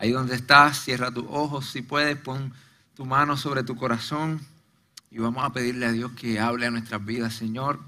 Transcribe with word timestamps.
Ahí 0.00 0.12
donde 0.12 0.34
estás, 0.34 0.82
cierra 0.82 1.12
tus 1.12 1.26
ojos, 1.28 1.68
si 1.68 1.82
puedes, 1.82 2.16
pon 2.16 2.54
tu 2.94 3.04
mano 3.04 3.36
sobre 3.36 3.64
tu 3.64 3.76
corazón 3.76 4.40
y 5.10 5.18
vamos 5.18 5.44
a 5.44 5.52
pedirle 5.52 5.84
a 5.84 5.92
Dios 5.92 6.12
que 6.12 6.40
hable 6.40 6.64
a 6.64 6.70
nuestras 6.70 7.04
vidas, 7.04 7.34
Señor. 7.34 7.78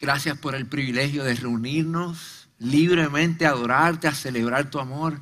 Gracias 0.00 0.36
por 0.38 0.56
el 0.56 0.66
privilegio 0.66 1.22
de 1.22 1.36
reunirnos 1.36 2.48
libremente, 2.58 3.46
a 3.46 3.50
adorarte, 3.50 4.08
a 4.08 4.12
celebrar 4.12 4.70
tu 4.70 4.80
amor, 4.80 5.20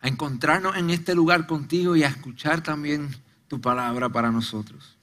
a 0.00 0.08
encontrarnos 0.08 0.74
en 0.76 0.88
este 0.88 1.14
lugar 1.14 1.46
contigo 1.46 1.96
y 1.96 2.02
a 2.02 2.08
escuchar 2.08 2.62
también 2.62 3.14
tu 3.46 3.60
palabra 3.60 4.08
para 4.08 4.30
nosotros. 4.30 4.96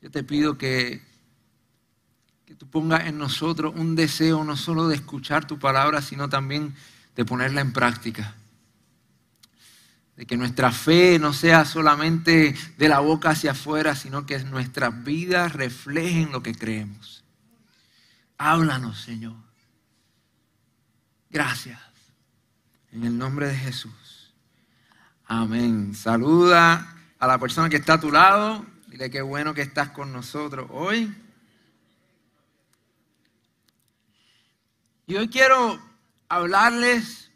Yo 0.00 0.10
te 0.10 0.24
pido 0.24 0.56
que, 0.56 1.02
que 2.46 2.54
tú 2.54 2.66
pongas 2.66 3.06
en 3.06 3.18
nosotros 3.18 3.74
un 3.76 3.94
deseo 3.94 4.42
no 4.42 4.56
solo 4.56 4.88
de 4.88 4.94
escuchar 4.94 5.46
tu 5.46 5.58
palabra, 5.58 6.00
sino 6.00 6.30
también 6.30 6.74
de 7.14 7.26
ponerla 7.26 7.60
en 7.60 7.74
práctica 7.74 8.36
de 10.16 10.26
que 10.26 10.36
nuestra 10.36 10.70
fe 10.72 11.18
no 11.18 11.32
sea 11.32 11.64
solamente 11.64 12.54
de 12.76 12.88
la 12.88 13.00
boca 13.00 13.30
hacia 13.30 13.52
afuera, 13.52 13.96
sino 13.96 14.26
que 14.26 14.38
nuestras 14.44 15.04
vidas 15.04 15.54
reflejen 15.54 16.32
lo 16.32 16.42
que 16.42 16.54
creemos. 16.54 17.24
Háblanos, 18.36 19.00
Señor. 19.00 19.36
Gracias. 21.30 21.80
En 22.90 23.04
el 23.04 23.16
nombre 23.16 23.46
de 23.46 23.56
Jesús. 23.56 24.34
Amén. 25.24 25.94
Saluda 25.94 26.94
a 27.18 27.26
la 27.26 27.38
persona 27.38 27.70
que 27.70 27.76
está 27.76 27.94
a 27.94 28.00
tu 28.00 28.12
lado. 28.12 28.66
Dile 28.88 29.10
qué 29.10 29.22
bueno 29.22 29.54
que 29.54 29.62
estás 29.62 29.90
con 29.90 30.12
nosotros 30.12 30.66
hoy. 30.70 31.14
Y 35.06 35.16
hoy 35.16 35.28
quiero 35.28 35.80
hablarles 36.28 37.31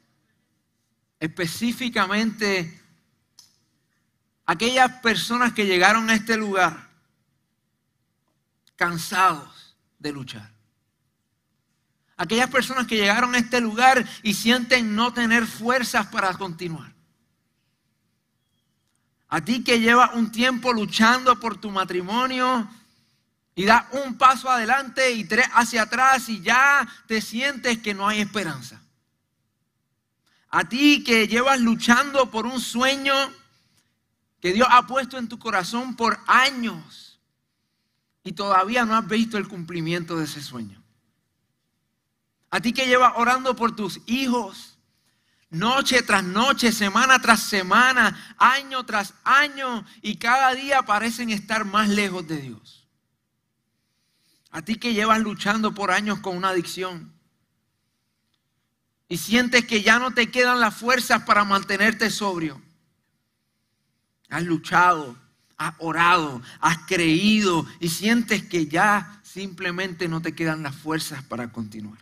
específicamente 1.27 2.81
aquellas 4.45 5.01
personas 5.01 5.53
que 5.53 5.67
llegaron 5.67 6.09
a 6.09 6.15
este 6.15 6.37
lugar 6.37 6.89
cansados 8.77 9.77
de 9.99 10.13
luchar. 10.13 10.51
Aquellas 12.17 12.49
personas 12.49 12.87
que 12.87 12.97
llegaron 12.97 13.35
a 13.35 13.39
este 13.39 13.61
lugar 13.61 14.07
y 14.23 14.35
sienten 14.35 14.95
no 14.95 15.13
tener 15.13 15.47
fuerzas 15.47 16.07
para 16.07 16.33
continuar. 16.35 16.95
A 19.29 19.41
ti 19.45 19.65
que 19.65 19.81
llevas 19.81 20.15
un 20.15 20.31
tiempo 20.31 20.73
luchando 20.73 21.39
por 21.41 21.61
tu 21.61 21.71
matrimonio 21.71 22.71
y 23.55 23.65
das 23.65 23.85
un 23.93 24.17
paso 24.17 24.49
adelante 24.49 25.11
y 25.11 25.25
tres 25.25 25.47
hacia 25.53 25.83
atrás 25.83 26.29
y 26.29 26.41
ya 26.41 26.87
te 27.07 27.21
sientes 27.21 27.79
que 27.79 27.93
no 27.93 28.07
hay 28.07 28.21
esperanza. 28.21 28.81
A 30.57 30.65
ti 30.65 31.05
que 31.05 31.29
llevas 31.29 31.61
luchando 31.61 32.31
por 32.31 32.47
un 32.47 32.63
sueño 32.63 33.13
que 34.41 34.55
Dios 34.55 34.67
ha 34.71 34.87
puesto 34.87 35.19
en 35.19 35.29
tu 35.29 35.39
corazón 35.39 35.97
por 35.97 36.19
años 36.27 37.21
y 38.25 38.33
todavía 38.33 38.87
no 38.87 38.97
has 38.97 39.07
visto 39.07 39.37
el 39.37 39.49
cumplimiento 39.49 40.17
de 40.17 40.25
ese 40.25 40.41
sueño. 40.41 40.83
A 42.49 42.61
ti 42.61 42.73
que 42.73 42.87
llevas 42.87 43.13
orando 43.17 43.55
por 43.55 43.77
tus 43.77 44.01
hijos, 44.07 44.79
noche 45.51 46.01
tras 46.01 46.25
noche, 46.25 46.73
semana 46.73 47.21
tras 47.21 47.43
semana, 47.43 48.35
año 48.39 48.87
tras 48.87 49.13
año, 49.25 49.85
y 50.01 50.17
cada 50.17 50.55
día 50.55 50.87
parecen 50.87 51.29
estar 51.29 51.67
más 51.67 51.91
lejos 51.91 52.27
de 52.27 52.39
Dios. 52.39 52.89
A 54.51 54.63
ti 54.63 54.77
que 54.77 54.95
llevas 54.95 55.21
luchando 55.21 55.75
por 55.75 55.91
años 55.91 56.21
con 56.21 56.35
una 56.35 56.49
adicción 56.49 57.16
y 59.09 59.19
sientes 59.19 59.65
que 59.65 59.83
ya 59.83 59.99
no 59.99 60.13
te 60.13 60.31
quedan 60.31 60.61
las 60.61 60.77
fuerzas 60.77 61.23
para 61.23 61.45
mantenerte 61.45 62.11
sobrio. 62.11 62.61
Has 64.29 64.43
luchado, 64.43 65.17
has 65.57 65.75
orado, 65.79 66.43
has 66.61 66.79
creído 66.87 67.67
y 67.79 67.89
sientes 67.89 68.43
que 68.43 68.67
ya 68.67 69.21
simplemente 69.23 70.09
no 70.09 70.21
te 70.21 70.35
quedan 70.35 70.63
las 70.63 70.75
fuerzas 70.75 71.23
para 71.23 71.53
continuar. 71.53 71.99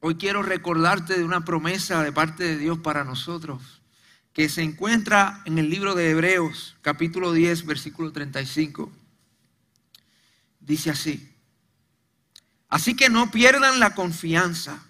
Hoy 0.00 0.16
quiero 0.16 0.42
recordarte 0.42 1.16
de 1.16 1.24
una 1.24 1.44
promesa 1.44 2.02
de 2.02 2.10
parte 2.10 2.42
de 2.42 2.58
Dios 2.58 2.78
para 2.78 3.04
nosotros 3.04 3.80
que 4.32 4.48
se 4.48 4.62
encuentra 4.62 5.42
en 5.44 5.58
el 5.58 5.70
libro 5.70 5.94
de 5.94 6.10
Hebreos, 6.10 6.74
capítulo 6.80 7.32
10, 7.32 7.66
versículo 7.66 8.10
35. 8.10 8.90
Dice 10.58 10.90
así, 10.90 11.36
así 12.68 12.96
que 12.96 13.10
no 13.10 13.30
pierdan 13.30 13.78
la 13.78 13.94
confianza 13.94 14.82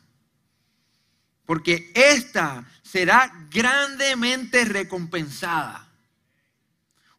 porque 1.46 1.90
esta 1.94 2.64
será 2.82 3.30
grandemente 3.50 4.64
recompensada. 4.64 5.88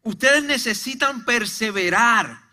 Ustedes 0.02 0.44
necesitan 0.44 1.24
perseverar 1.24 2.44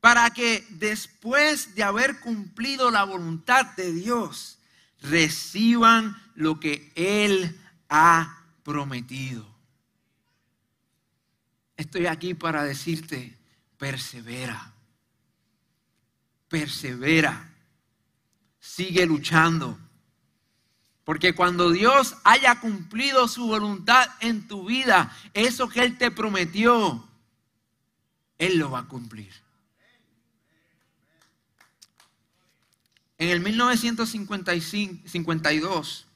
para 0.00 0.30
que 0.30 0.66
después 0.70 1.74
de 1.74 1.82
haber 1.82 2.20
cumplido 2.20 2.90
la 2.90 3.04
voluntad 3.04 3.66
de 3.76 3.92
Dios, 3.92 4.58
reciban 5.00 6.16
lo 6.34 6.60
que 6.60 6.92
Él 6.94 7.58
ha 7.88 8.44
prometido. 8.62 9.46
Estoy 11.76 12.06
aquí 12.06 12.34
para 12.34 12.62
decirte, 12.64 13.38
persevera, 13.78 14.72
persevera, 16.48 17.50
sigue 18.58 19.06
luchando 19.06 19.78
porque 21.10 21.34
cuando 21.34 21.72
Dios 21.72 22.14
haya 22.22 22.60
cumplido 22.60 23.26
su 23.26 23.48
voluntad 23.48 24.08
en 24.20 24.46
tu 24.46 24.66
vida, 24.66 25.12
eso 25.34 25.68
que 25.68 25.82
Él 25.82 25.98
te 25.98 26.12
prometió, 26.12 27.04
Él 28.38 28.58
lo 28.58 28.70
va 28.70 28.78
a 28.78 28.86
cumplir. 28.86 29.32
En 33.18 33.30
el 33.30 33.40
1952, 33.40 36.06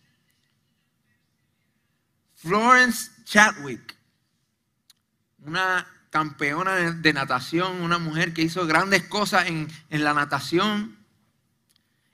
Florence 2.37 3.11
Chadwick, 3.25 3.97
una 5.41 5.89
campeona 6.11 6.93
de 6.93 7.13
natación, 7.13 7.83
una 7.83 7.99
mujer 7.99 8.33
que 8.33 8.43
hizo 8.43 8.65
grandes 8.65 9.03
cosas 9.09 9.49
en, 9.49 9.67
en 9.91 10.05
la 10.05 10.15
natación, 10.15 11.04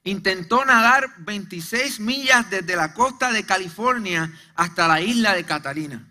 intentó 0.04 0.64
nadar 0.64 1.14
26 1.18 2.00
millas 2.00 2.48
desde 2.50 2.76
la 2.76 2.94
costa 2.94 3.32
de 3.32 3.44
California 3.44 4.32
hasta 4.54 4.88
la 4.88 5.00
isla 5.00 5.34
de 5.34 5.44
Catalina. 5.44 6.06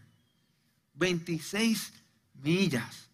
26 0.93 1.93
millas. 2.35 3.09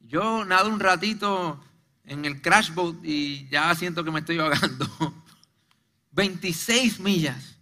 Yo 0.00 0.44
nado 0.44 0.68
un 0.68 0.78
ratito 0.78 1.62
en 2.04 2.24
el 2.24 2.40
crash 2.40 2.72
boat 2.72 2.96
y 3.02 3.48
ya 3.48 3.74
siento 3.74 4.04
que 4.04 4.10
me 4.10 4.20
estoy 4.20 4.38
ahogando. 4.38 4.86
26 6.12 7.00
millas. 7.00 7.56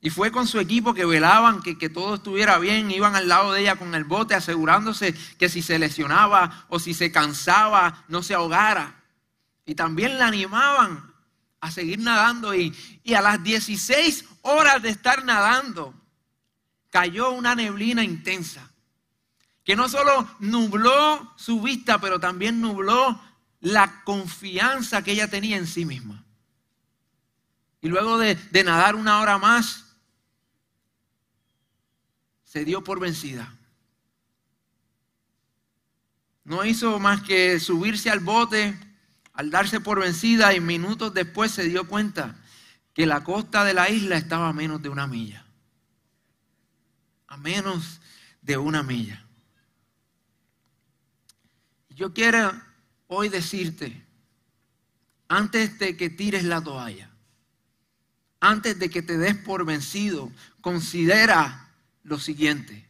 Y 0.00 0.10
fue 0.10 0.30
con 0.30 0.46
su 0.46 0.60
equipo 0.60 0.94
que 0.94 1.04
velaban 1.04 1.60
que, 1.60 1.76
que, 1.76 1.88
todo 1.88 2.14
estuviera 2.14 2.58
bien, 2.58 2.88
iban 2.92 3.16
al 3.16 3.26
lado 3.26 3.52
de 3.52 3.62
ella 3.62 3.74
con 3.74 3.96
el 3.96 4.04
bote 4.04 4.36
asegurándose 4.36 5.12
que 5.38 5.48
si 5.48 5.60
se 5.60 5.78
lesionaba 5.78 6.66
o 6.68 6.78
si 6.78 6.94
se 6.94 7.10
cansaba 7.10 8.04
no 8.06 8.22
se 8.22 8.34
ahogara. 8.34 8.97
Y 9.68 9.74
también 9.74 10.18
la 10.18 10.26
animaban 10.26 11.14
a 11.60 11.70
seguir 11.70 11.98
nadando. 11.98 12.54
Y, 12.54 12.74
a 13.14 13.20
las 13.20 13.44
16 13.44 14.24
horas 14.42 14.82
de 14.82 14.88
estar 14.88 15.24
nadando, 15.24 15.94
cayó 16.90 17.32
una 17.32 17.54
neblina 17.54 18.02
intensa. 18.02 18.72
Que 19.62 19.76
no 19.76 19.88
solo 19.88 20.26
nubló 20.40 21.34
su 21.36 21.60
vista, 21.60 22.00
pero 22.00 22.18
también 22.18 22.60
nubló 22.60 23.20
la 23.60 24.02
confianza 24.04 25.04
que 25.04 25.12
ella 25.12 25.28
tenía 25.28 25.58
en 25.58 25.66
sí 25.66 25.84
misma. 25.84 26.24
Y 27.82 27.88
luego 27.88 28.18
de 28.18 28.64
nadar 28.64 28.96
una 28.96 29.20
hora 29.20 29.36
más, 29.36 29.84
se 32.42 32.64
dio 32.64 32.82
por 32.82 32.98
vencida. 32.98 33.54
no 36.48 36.64
hizo 36.64 36.98
más 36.98 37.20
que 37.20 37.60
subirse 37.60 38.08
al 38.08 38.20
bote 38.20 38.87
al 39.38 39.50
darse 39.50 39.80
por 39.80 40.00
vencida 40.00 40.52
y 40.52 40.60
minutos 40.60 41.14
después 41.14 41.52
se 41.52 41.62
dio 41.62 41.86
cuenta 41.86 42.34
que 42.92 43.06
la 43.06 43.22
costa 43.22 43.62
de 43.62 43.72
la 43.72 43.88
isla 43.88 44.16
estaba 44.16 44.48
a 44.48 44.52
menos 44.52 44.82
de 44.82 44.88
una 44.88 45.06
milla. 45.06 45.46
A 47.28 47.36
menos 47.36 48.00
de 48.42 48.56
una 48.56 48.82
milla. 48.82 49.24
Yo 51.90 52.12
quiero 52.12 52.50
hoy 53.06 53.28
decirte, 53.28 54.04
antes 55.28 55.78
de 55.78 55.96
que 55.96 56.10
tires 56.10 56.42
la 56.42 56.60
toalla, 56.60 57.08
antes 58.40 58.76
de 58.80 58.90
que 58.90 59.02
te 59.02 59.18
des 59.18 59.36
por 59.36 59.64
vencido, 59.64 60.32
considera 60.60 61.70
lo 62.02 62.18
siguiente. 62.18 62.88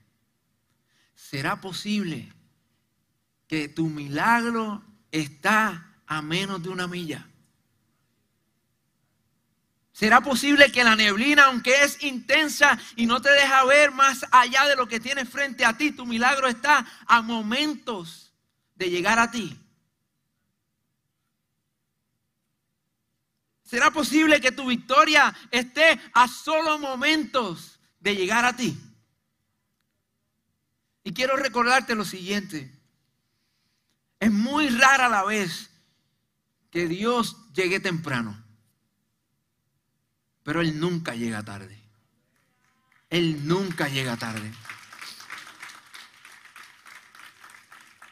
¿Será 1.14 1.60
posible 1.60 2.32
que 3.46 3.68
tu 3.68 3.90
milagro 3.90 4.82
está 5.12 5.87
a 6.08 6.20
menos 6.20 6.62
de 6.62 6.70
una 6.70 6.88
milla? 6.88 7.26
¿Será 9.92 10.20
posible 10.20 10.70
que 10.70 10.84
la 10.84 10.94
neblina, 10.94 11.46
aunque 11.46 11.82
es 11.82 12.02
intensa 12.04 12.78
y 12.96 13.06
no 13.06 13.20
te 13.20 13.30
deja 13.30 13.64
ver 13.64 13.90
más 13.90 14.24
allá 14.30 14.66
de 14.68 14.76
lo 14.76 14.86
que 14.86 15.00
tienes 15.00 15.28
frente 15.28 15.64
a 15.64 15.76
ti, 15.76 15.90
tu 15.90 16.06
milagro 16.06 16.46
está 16.46 16.86
a 17.06 17.20
momentos 17.20 18.32
de 18.76 18.90
llegar 18.90 19.18
a 19.18 19.30
ti? 19.30 19.58
¿Será 23.64 23.90
posible 23.90 24.40
que 24.40 24.52
tu 24.52 24.66
victoria 24.66 25.34
esté 25.50 26.00
a 26.14 26.28
solo 26.28 26.78
momentos 26.78 27.80
de 27.98 28.14
llegar 28.14 28.44
a 28.44 28.56
ti? 28.56 28.78
Y 31.02 31.12
quiero 31.12 31.36
recordarte 31.36 31.94
lo 31.94 32.04
siguiente. 32.04 32.72
Es 34.20 34.30
muy 34.30 34.68
rara 34.68 35.08
la 35.08 35.24
vez 35.24 35.70
que 36.70 36.86
Dios 36.86 37.36
llegue 37.54 37.80
temprano, 37.80 38.42
pero 40.42 40.60
Él 40.60 40.78
nunca 40.78 41.14
llega 41.14 41.42
tarde. 41.42 41.78
Él 43.10 43.46
nunca 43.46 43.88
llega 43.88 44.16
tarde. 44.16 44.52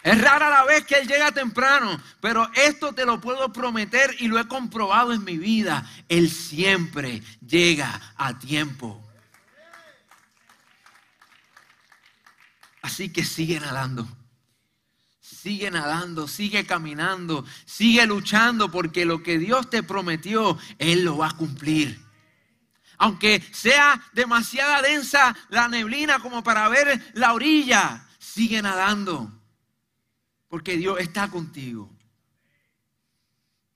Es 0.03 0.21
rara 0.21 0.49
la 0.49 0.65
vez 0.65 0.87
que 0.87 0.95
Él 0.95 1.09
llega 1.09 1.33
temprano, 1.33 2.01
pero 2.21 2.49
esto 2.55 2.95
te 2.95 3.05
lo 3.05 3.21
puedo 3.21 3.53
prometer 3.53 4.15
y 4.21 4.29
lo 4.29 4.39
he 4.39 4.47
comprobado 4.47 5.13
en 5.13 5.25
mi 5.25 5.37
vida. 5.37 5.85
Él 6.09 6.31
siempre 6.31 7.23
llega 7.45 8.15
a 8.17 8.39
tiempo. 8.39 9.03
Así 12.83 13.13
que 13.13 13.25
sigue 13.25 13.59
nadando. 13.59 14.07
Sigue 15.47 15.71
nadando, 15.71 16.27
sigue 16.27 16.67
caminando, 16.67 17.45
sigue 17.67 18.05
luchando 18.05 18.69
porque 18.69 19.05
lo 19.05 19.23
que 19.23 19.39
Dios 19.39 19.71
te 19.71 19.85
prometió, 19.85 20.59
Él 20.77 21.05
lo 21.05 21.19
va 21.19 21.29
a 21.29 21.37
cumplir. 21.37 22.05
Aunque 22.99 23.41
sea 23.53 24.03
demasiada 24.13 24.83
densa 24.83 25.37
la 25.51 25.69
neblina 25.69 26.19
como 26.19 26.43
para 26.43 26.69
ver 26.69 27.13
la 27.15 27.33
orilla, 27.33 28.09
sigue 28.19 28.61
nadando 28.61 29.41
porque 30.49 30.77
Dios 30.77 30.99
está 30.99 31.31
contigo. 31.31 31.97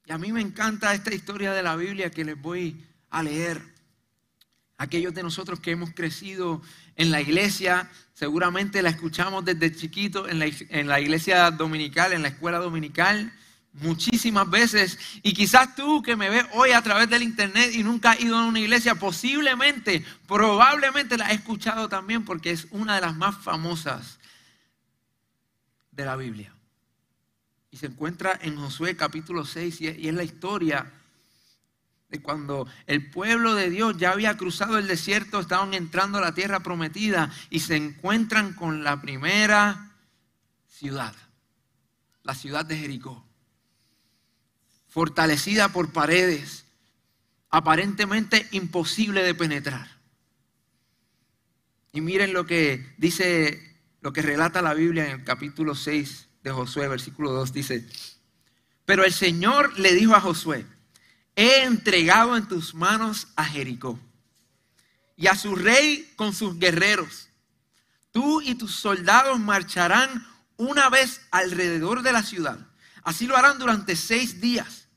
Y 0.06 0.10
a 0.10 0.18
mí 0.18 0.32
me 0.32 0.40
encanta 0.40 0.92
esta 0.92 1.14
historia 1.14 1.52
de 1.52 1.62
la 1.62 1.76
Biblia 1.76 2.10
que 2.10 2.24
les 2.24 2.36
voy 2.36 2.84
a 3.10 3.22
leer. 3.22 3.62
Aquellos 4.80 5.12
de 5.12 5.22
nosotros 5.22 5.60
que 5.60 5.72
hemos 5.72 5.92
crecido 5.92 6.62
en 6.96 7.10
la 7.10 7.20
iglesia, 7.20 7.90
seguramente 8.14 8.80
la 8.80 8.88
escuchamos 8.88 9.44
desde 9.44 9.76
chiquito 9.76 10.26
en 10.26 10.38
la, 10.38 10.46
en 10.46 10.88
la 10.88 10.98
iglesia 10.98 11.50
dominical, 11.50 12.14
en 12.14 12.22
la 12.22 12.28
escuela 12.28 12.56
dominical, 12.56 13.30
muchísimas 13.74 14.48
veces. 14.48 14.98
Y 15.22 15.34
quizás 15.34 15.76
tú 15.76 16.00
que 16.00 16.16
me 16.16 16.30
ves 16.30 16.46
hoy 16.54 16.70
a 16.70 16.80
través 16.80 17.10
del 17.10 17.22
internet 17.22 17.74
y 17.74 17.82
nunca 17.82 18.12
has 18.12 18.22
ido 18.22 18.38
a 18.38 18.46
una 18.46 18.58
iglesia, 18.58 18.94
posiblemente, 18.94 20.02
probablemente 20.26 21.18
la 21.18 21.26
has 21.26 21.32
escuchado 21.32 21.90
también 21.90 22.24
porque 22.24 22.50
es 22.50 22.66
una 22.70 22.94
de 22.94 23.02
las 23.02 23.14
más 23.14 23.36
famosas 23.36 24.18
de 25.90 26.06
la 26.06 26.16
Biblia. 26.16 26.54
Y 27.70 27.76
se 27.76 27.84
encuentra 27.84 28.38
en 28.40 28.56
Josué 28.56 28.96
capítulo 28.96 29.44
6 29.44 29.78
y 29.82 30.08
es 30.08 30.14
la 30.14 30.24
historia 30.24 30.90
cuando 32.18 32.66
el 32.86 33.08
pueblo 33.10 33.54
de 33.54 33.70
Dios 33.70 33.96
ya 33.96 34.10
había 34.10 34.36
cruzado 34.36 34.78
el 34.78 34.88
desierto, 34.88 35.38
estaban 35.38 35.74
entrando 35.74 36.18
a 36.18 36.22
la 36.22 36.34
tierra 36.34 36.60
prometida 36.60 37.30
y 37.50 37.60
se 37.60 37.76
encuentran 37.76 38.52
con 38.54 38.82
la 38.82 39.00
primera 39.00 39.92
ciudad, 40.66 41.14
la 42.24 42.34
ciudad 42.34 42.64
de 42.64 42.76
Jericó, 42.76 43.24
fortalecida 44.88 45.68
por 45.68 45.92
paredes, 45.92 46.64
aparentemente 47.48 48.48
imposible 48.50 49.22
de 49.22 49.34
penetrar. 49.34 50.00
Y 51.92 52.00
miren 52.00 52.32
lo 52.32 52.44
que 52.46 52.94
dice, 52.98 53.78
lo 54.00 54.12
que 54.12 54.22
relata 54.22 54.62
la 54.62 54.74
Biblia 54.74 55.06
en 55.06 55.20
el 55.20 55.24
capítulo 55.24 55.76
6 55.76 56.28
de 56.42 56.50
Josué, 56.50 56.88
versículo 56.88 57.30
2, 57.32 57.52
dice, 57.52 57.86
pero 58.84 59.04
el 59.04 59.12
Señor 59.12 59.78
le 59.78 59.94
dijo 59.94 60.14
a 60.16 60.20
Josué, 60.20 60.66
he 61.40 61.62
entregado 61.62 62.36
en 62.36 62.46
tus 62.46 62.74
manos 62.74 63.28
a 63.34 63.46
Jericó 63.46 63.98
y 65.16 65.26
a 65.26 65.34
su 65.34 65.56
rey 65.56 66.12
con 66.14 66.34
sus 66.34 66.58
guerreros. 66.58 67.30
Tú 68.10 68.42
y 68.42 68.56
tus 68.56 68.74
soldados 68.74 69.40
marcharán 69.40 70.26
una 70.58 70.90
vez 70.90 71.22
alrededor 71.30 72.02
de 72.02 72.12
la 72.12 72.22
ciudad. 72.22 72.58
Así 73.02 73.26
lo 73.26 73.38
harán 73.38 73.58
durante 73.58 73.96
seis 73.96 74.42
días. 74.42 74.88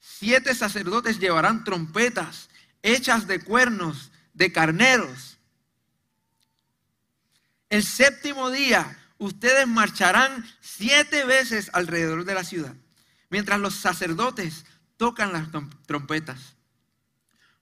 Siete 0.00 0.56
sacerdotes 0.56 1.20
llevarán 1.20 1.62
trompetas 1.62 2.48
hechas 2.82 3.28
de 3.28 3.40
cuernos 3.40 4.10
de 4.34 4.50
carneros. 4.50 5.38
El 7.68 7.84
séptimo 7.84 8.50
día 8.50 8.98
ustedes 9.18 9.68
marcharán 9.68 10.44
siete 10.60 11.24
veces 11.24 11.70
alrededor 11.74 12.24
de 12.24 12.34
la 12.34 12.42
ciudad, 12.42 12.74
mientras 13.28 13.60
los 13.60 13.76
sacerdotes 13.76 14.64
tocan 15.00 15.32
las 15.32 15.48
trompetas. 15.86 16.56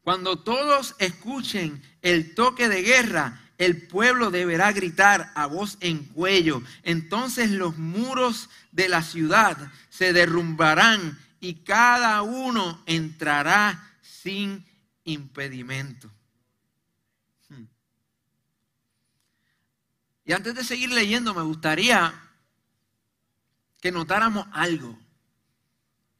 Cuando 0.02 0.40
todos 0.40 0.96
escuchen 0.98 1.80
el 2.02 2.34
toque 2.34 2.68
de 2.68 2.82
guerra, 2.82 3.40
el 3.58 3.86
pueblo 3.86 4.32
deberá 4.32 4.72
gritar 4.72 5.30
a 5.36 5.46
voz 5.46 5.76
en 5.78 6.02
cuello. 6.06 6.64
Entonces 6.82 7.50
los 7.50 7.78
muros 7.78 8.50
de 8.72 8.88
la 8.88 9.04
ciudad 9.04 9.56
se 9.88 10.12
derrumbarán 10.12 11.16
y 11.38 11.62
cada 11.62 12.22
uno 12.22 12.82
entrará 12.86 13.88
sin 14.02 14.66
impedimento. 15.04 16.10
Y 20.24 20.32
antes 20.32 20.56
de 20.56 20.64
seguir 20.64 20.90
leyendo, 20.90 21.34
me 21.34 21.42
gustaría 21.42 22.20
que 23.80 23.92
notáramos 23.92 24.48
algo. 24.50 24.98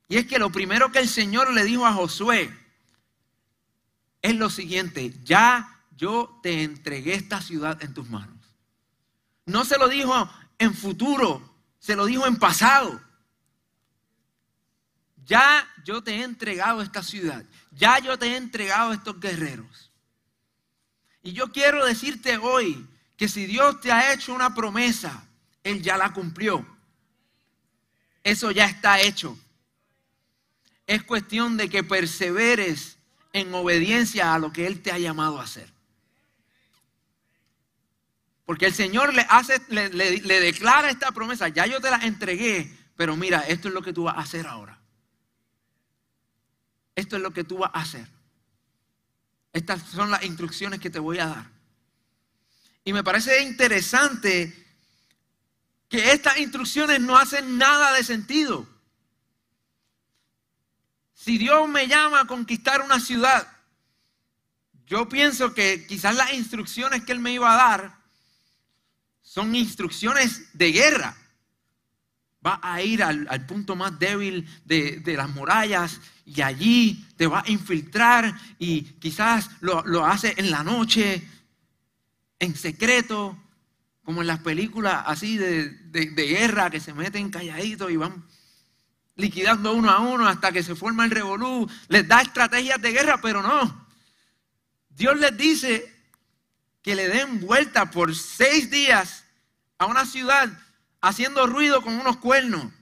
Y 0.08 0.16
es 0.16 0.26
que 0.26 0.38
lo 0.38 0.50
primero 0.50 0.90
que 0.90 1.00
el 1.00 1.08
Señor 1.08 1.52
le 1.52 1.64
dijo 1.64 1.86
a 1.86 1.92
Josué 1.92 2.56
es 4.22 4.34
lo 4.34 4.50
siguiente, 4.50 5.14
ya 5.22 5.84
yo 5.96 6.40
te 6.42 6.62
entregué 6.62 7.14
esta 7.14 7.40
ciudad 7.40 7.82
en 7.82 7.92
tus 7.94 8.08
manos. 8.08 8.36
No 9.44 9.64
se 9.64 9.78
lo 9.78 9.88
dijo 9.88 10.30
en 10.58 10.74
futuro, 10.74 11.56
se 11.78 11.94
lo 11.94 12.06
dijo 12.06 12.26
en 12.26 12.36
pasado. 12.36 13.00
Ya 15.24 15.68
yo 15.84 16.02
te 16.02 16.16
he 16.16 16.22
entregado 16.22 16.80
esta 16.80 17.02
ciudad, 17.02 17.44
ya 17.70 17.98
yo 17.98 18.18
te 18.18 18.28
he 18.28 18.36
entregado 18.36 18.92
estos 18.94 19.20
guerreros. 19.20 19.92
Y 21.22 21.32
yo 21.32 21.52
quiero 21.52 21.84
decirte 21.84 22.38
hoy 22.38 22.86
que 23.16 23.28
si 23.28 23.44
Dios 23.44 23.80
te 23.80 23.92
ha 23.92 24.14
hecho 24.14 24.32
una 24.32 24.54
promesa, 24.54 25.26
Él 25.62 25.82
ya 25.82 25.98
la 25.98 26.12
cumplió. 26.12 26.66
Eso 28.22 28.50
ya 28.50 28.64
está 28.66 29.00
hecho. 29.00 29.38
Es 30.88 31.04
cuestión 31.04 31.56
de 31.56 31.68
que 31.68 31.84
perseveres 31.84 32.96
en 33.32 33.54
obediencia 33.54 34.34
a 34.34 34.38
lo 34.38 34.52
que 34.52 34.66
Él 34.66 34.82
te 34.82 34.90
ha 34.90 34.98
llamado 34.98 35.38
a 35.38 35.44
hacer. 35.44 35.70
Porque 38.46 38.64
el 38.64 38.74
Señor 38.74 39.12
le, 39.12 39.26
hace, 39.28 39.60
le, 39.68 39.90
le 39.90 40.40
declara 40.40 40.88
esta 40.88 41.12
promesa, 41.12 41.48
ya 41.48 41.66
yo 41.66 41.80
te 41.80 41.90
la 41.90 41.98
entregué, 41.98 42.74
pero 42.96 43.14
mira, 43.14 43.40
esto 43.40 43.68
es 43.68 43.74
lo 43.74 43.82
que 43.82 43.92
tú 43.92 44.04
vas 44.04 44.16
a 44.16 44.20
hacer 44.20 44.46
ahora. 44.46 44.80
Esto 46.96 47.16
es 47.16 47.22
lo 47.22 47.32
que 47.32 47.44
tú 47.44 47.58
vas 47.58 47.70
a 47.74 47.80
hacer. 47.80 48.08
Estas 49.52 49.82
son 49.90 50.10
las 50.10 50.24
instrucciones 50.24 50.80
que 50.80 50.88
te 50.88 50.98
voy 50.98 51.18
a 51.18 51.26
dar. 51.26 51.50
Y 52.82 52.94
me 52.94 53.04
parece 53.04 53.42
interesante 53.42 54.66
que 55.90 56.12
estas 56.12 56.38
instrucciones 56.38 57.00
no 57.00 57.18
hacen 57.18 57.58
nada 57.58 57.92
de 57.92 58.02
sentido. 58.02 58.66
Si 61.18 61.36
Dios 61.36 61.68
me 61.68 61.88
llama 61.88 62.20
a 62.20 62.26
conquistar 62.26 62.80
una 62.80 63.00
ciudad, 63.00 63.48
yo 64.86 65.08
pienso 65.08 65.52
que 65.52 65.84
quizás 65.84 66.14
las 66.14 66.32
instrucciones 66.32 67.02
que 67.02 67.10
Él 67.10 67.18
me 67.18 67.32
iba 67.32 67.52
a 67.52 67.56
dar 67.56 67.98
son 69.20 69.52
instrucciones 69.56 70.56
de 70.56 70.70
guerra. 70.70 71.16
va 72.46 72.60
a 72.62 72.80
ir 72.82 73.02
al, 73.02 73.46
punto 73.46 73.74
más 73.74 73.98
débil 73.98 74.48
de, 74.64 75.02
las 75.16 75.28
murallas 75.28 76.00
y 76.24 76.40
allí 76.40 77.04
te 77.16 77.26
va 77.26 77.40
a 77.40 77.50
infiltrar 77.50 78.32
y 78.60 78.82
quizás 79.00 79.50
lo, 79.60 79.82
lo 79.86 80.06
hace 80.06 80.34
en 80.36 80.52
la 80.52 80.62
noche, 80.62 81.28
en 82.38 82.54
secreto, 82.54 83.36
como 84.04 84.20
en 84.20 84.28
las 84.28 84.38
películas 84.38 85.02
así 85.04 85.36
de, 85.36 85.78
guerra 86.14 86.70
que 86.70 86.78
se 86.78 86.94
meten 86.94 87.28
calladitos 87.28 87.90
y 87.90 87.96
van 87.96 88.24
liquidando 89.18 89.74
uno 89.74 89.90
a 89.90 89.98
uno 89.98 90.26
hasta 90.26 90.52
que 90.52 90.62
se 90.62 90.74
forma 90.74 91.04
el 91.04 91.10
revolú. 91.10 91.68
Les 91.88 92.06
da 92.08 92.22
estrategias 92.22 92.80
de 92.80 92.92
guerra, 92.92 93.20
pero 93.20 93.42
no. 93.42 93.86
Dios 94.88 95.18
les 95.18 95.36
dice 95.36 95.94
que 96.80 96.94
le 96.94 97.08
den 97.08 97.40
vuelta 97.40 97.90
por 97.90 98.14
seis 98.14 98.70
días 98.70 99.24
a 99.76 99.86
una 99.86 100.06
ciudad 100.06 100.48
haciendo 101.00 101.46
ruido 101.46 101.82
con 101.82 101.94
unos 101.94 102.16
cuernos. 102.16 102.72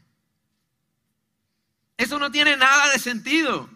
Eso 1.97 2.19
no 2.19 2.31
tiene 2.31 2.57
nada 2.57 2.93
de 2.93 2.99
sentido. 2.99 3.69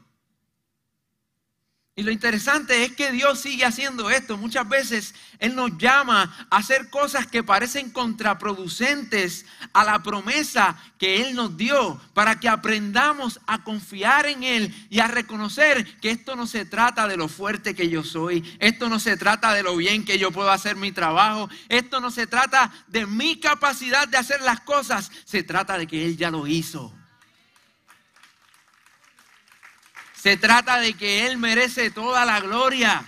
Y 2.00 2.02
lo 2.02 2.12
interesante 2.12 2.82
es 2.82 2.92
que 2.92 3.12
Dios 3.12 3.40
sigue 3.40 3.66
haciendo 3.66 4.08
esto. 4.08 4.38
Muchas 4.38 4.66
veces 4.66 5.14
Él 5.38 5.54
nos 5.54 5.76
llama 5.76 6.34
a 6.48 6.56
hacer 6.56 6.88
cosas 6.88 7.26
que 7.26 7.42
parecen 7.42 7.90
contraproducentes 7.90 9.44
a 9.74 9.84
la 9.84 10.02
promesa 10.02 10.78
que 10.98 11.20
Él 11.20 11.34
nos 11.34 11.58
dio, 11.58 12.00
para 12.14 12.40
que 12.40 12.48
aprendamos 12.48 13.38
a 13.46 13.64
confiar 13.64 14.24
en 14.24 14.44
Él 14.44 14.74
y 14.88 15.00
a 15.00 15.08
reconocer 15.08 16.00
que 16.00 16.10
esto 16.10 16.36
no 16.36 16.46
se 16.46 16.64
trata 16.64 17.06
de 17.06 17.18
lo 17.18 17.28
fuerte 17.28 17.74
que 17.74 17.90
yo 17.90 18.02
soy, 18.02 18.50
esto 18.60 18.88
no 18.88 18.98
se 18.98 19.18
trata 19.18 19.52
de 19.52 19.62
lo 19.62 19.76
bien 19.76 20.06
que 20.06 20.18
yo 20.18 20.30
puedo 20.30 20.50
hacer 20.50 20.76
mi 20.76 20.92
trabajo, 20.92 21.50
esto 21.68 22.00
no 22.00 22.10
se 22.10 22.26
trata 22.26 22.72
de 22.86 23.04
mi 23.04 23.38
capacidad 23.40 24.08
de 24.08 24.16
hacer 24.16 24.40
las 24.40 24.60
cosas, 24.60 25.12
se 25.26 25.42
trata 25.42 25.76
de 25.76 25.86
que 25.86 26.06
Él 26.06 26.16
ya 26.16 26.30
lo 26.30 26.46
hizo. 26.46 26.94
Se 30.20 30.36
trata 30.36 30.78
de 30.80 30.92
que 30.92 31.26
Él 31.26 31.38
merece 31.38 31.90
toda 31.90 32.26
la 32.26 32.40
gloria. 32.40 33.02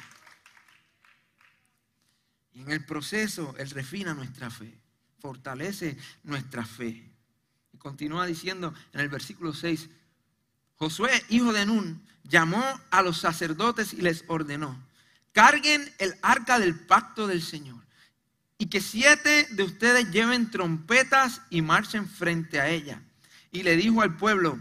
Y 2.54 2.62
en 2.62 2.71
el 2.71 2.87
proceso 2.87 3.54
Él 3.59 3.69
refina 3.69 4.14
nuestra 4.14 4.49
fe, 4.49 4.78
fortalece 5.21 5.99
nuestra 6.23 6.64
fe. 6.64 7.12
Y 7.75 7.76
continúa 7.76 8.25
diciendo 8.25 8.73
en 8.95 9.00
el 9.00 9.11
versículo 9.11 9.52
6, 9.52 9.90
Josué, 10.76 11.11
hijo 11.28 11.52
de 11.52 11.66
Nun, 11.66 12.02
llamó 12.25 12.64
a 12.90 13.02
los 13.02 13.19
sacerdotes 13.19 13.92
y 13.92 14.00
les 14.00 14.25
ordenó, 14.28 14.83
carguen 15.33 15.92
el 15.99 16.14
arca 16.23 16.59
del 16.59 16.81
pacto 16.81 17.26
del 17.26 17.42
Señor 17.42 17.85
y 18.57 18.66
que 18.66 18.81
siete 18.81 19.49
de 19.50 19.64
ustedes 19.64 20.11
lleven 20.12 20.50
trompetas 20.50 21.42
y 21.50 21.61
marchen 21.61 22.09
frente 22.09 22.59
a 22.59 22.71
ella. 22.71 23.02
Y 23.50 23.64
le 23.64 23.76
dijo 23.76 24.00
al 24.00 24.16
pueblo, 24.16 24.59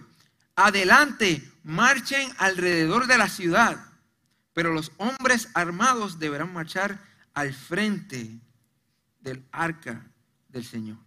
adelante, 0.55 1.50
marchen 1.63 2.31
alrededor 2.37 3.07
de 3.07 3.17
la 3.17 3.29
ciudad, 3.29 3.83
pero 4.53 4.73
los 4.73 4.91
hombres 4.97 5.49
armados 5.53 6.19
deberán 6.19 6.53
marchar 6.53 6.99
al 7.33 7.53
frente 7.53 8.39
del 9.19 9.45
arca 9.51 10.05
del 10.49 10.65
Señor. 10.65 10.97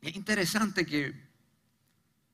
Es 0.00 0.16
interesante 0.16 0.86
que 0.86 1.14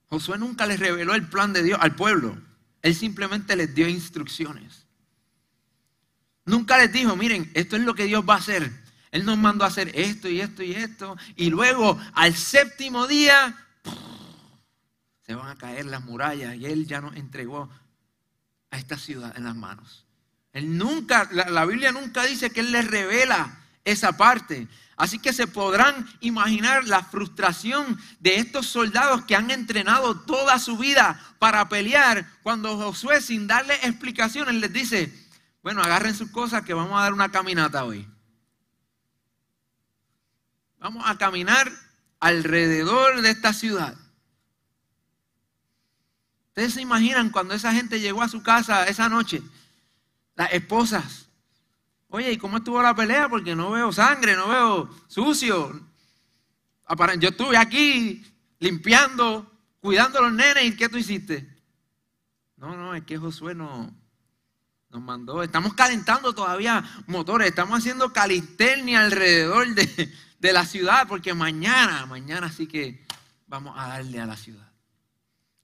Josué 0.08 0.38
nunca 0.38 0.66
les 0.66 0.78
reveló 0.78 1.14
el 1.14 1.28
plan 1.28 1.52
de 1.52 1.62
Dios 1.62 1.78
al 1.80 1.96
pueblo. 1.96 2.40
Él 2.82 2.94
simplemente 2.94 3.56
les 3.56 3.74
dio 3.74 3.88
instrucciones. 3.88 4.86
Nunca 6.44 6.78
les 6.78 6.92
dijo, 6.92 7.16
miren, 7.16 7.50
esto 7.54 7.74
es 7.74 7.82
lo 7.82 7.94
que 7.94 8.04
Dios 8.04 8.24
va 8.28 8.34
a 8.34 8.38
hacer. 8.38 8.70
Él 9.10 9.24
nos 9.24 9.36
mandó 9.36 9.64
a 9.64 9.68
hacer 9.68 9.90
esto 9.94 10.28
y 10.28 10.40
esto 10.40 10.62
y 10.62 10.72
esto. 10.72 11.16
Y 11.34 11.50
luego 11.50 11.98
al 12.12 12.36
séptimo 12.36 13.08
día 13.08 13.65
se 15.26 15.34
van 15.34 15.48
a 15.48 15.56
caer 15.56 15.86
las 15.86 16.04
murallas 16.04 16.54
y 16.54 16.66
Él 16.66 16.86
ya 16.86 17.00
nos 17.00 17.16
entregó 17.16 17.68
a 18.70 18.78
esta 18.78 18.96
ciudad 18.96 19.36
en 19.36 19.44
las 19.44 19.56
manos. 19.56 20.06
Él 20.52 20.78
nunca, 20.78 21.28
la, 21.32 21.64
Biblia 21.66 21.90
nunca 21.90 22.22
dice 22.24 22.50
que 22.50 22.60
Él 22.60 22.70
les 22.70 22.86
revela 22.86 23.58
esa 23.84 24.16
parte. 24.16 24.68
Así 24.96 25.18
que 25.18 25.32
se 25.32 25.48
podrán 25.48 26.08
imaginar 26.20 26.84
la 26.84 27.02
frustración 27.02 27.98
de 28.20 28.36
estos 28.36 28.66
soldados 28.66 29.24
que 29.24 29.34
han 29.34 29.50
entrenado 29.50 30.20
toda 30.20 30.58
su 30.60 30.78
vida 30.78 31.20
para 31.40 31.68
pelear 31.68 32.26
cuando 32.42 32.76
Josué 32.76 33.20
sin 33.20 33.48
darle 33.48 33.74
explicaciones 33.82 34.54
les 34.54 34.72
dice, 34.72 35.12
bueno, 35.62 35.82
agarren 35.82 36.14
sus 36.14 36.30
cosas 36.30 36.62
que 36.62 36.72
vamos 36.72 36.98
a 36.98 37.02
dar 37.02 37.12
una 37.12 37.30
caminata 37.30 37.84
hoy. 37.84 38.08
Vamos 40.78 41.02
a 41.04 41.18
caminar 41.18 41.70
alrededor 42.20 43.20
de 43.20 43.30
esta 43.30 43.52
ciudad. 43.52 43.96
Ustedes 46.56 46.72
se 46.72 46.80
imaginan 46.80 47.28
cuando 47.28 47.52
esa 47.52 47.70
gente 47.74 48.00
llegó 48.00 48.22
a 48.22 48.28
su 48.28 48.42
casa 48.42 48.86
esa 48.86 49.10
noche, 49.10 49.42
las 50.36 50.50
esposas. 50.54 51.28
Oye, 52.08 52.32
¿y 52.32 52.38
cómo 52.38 52.56
estuvo 52.56 52.80
la 52.80 52.94
pelea? 52.94 53.28
Porque 53.28 53.54
no 53.54 53.72
veo 53.72 53.92
sangre, 53.92 54.34
no 54.34 54.48
veo 54.48 54.90
sucio. 55.06 55.86
Yo 57.18 57.28
estuve 57.28 57.58
aquí 57.58 58.24
limpiando, 58.58 59.52
cuidando 59.80 60.18
a 60.18 60.22
los 60.22 60.32
nenes. 60.32 60.64
¿Y 60.64 60.76
qué 60.76 60.88
tú 60.88 60.96
hiciste? 60.96 61.46
No, 62.56 62.74
no, 62.74 62.94
es 62.94 63.04
que 63.04 63.18
Josué 63.18 63.54
no, 63.54 63.94
nos 64.88 65.02
mandó. 65.02 65.42
Estamos 65.42 65.74
calentando 65.74 66.34
todavía 66.34 66.82
motores. 67.06 67.48
Estamos 67.48 67.80
haciendo 67.80 68.14
calistenia 68.14 69.00
alrededor 69.00 69.74
de, 69.74 70.10
de 70.38 70.52
la 70.54 70.64
ciudad. 70.64 71.06
Porque 71.06 71.34
mañana, 71.34 72.06
mañana 72.06 72.50
sí 72.50 72.66
que 72.66 73.06
vamos 73.46 73.74
a 73.76 73.88
darle 73.88 74.22
a 74.22 74.24
la 74.24 74.38
ciudad. 74.38 74.65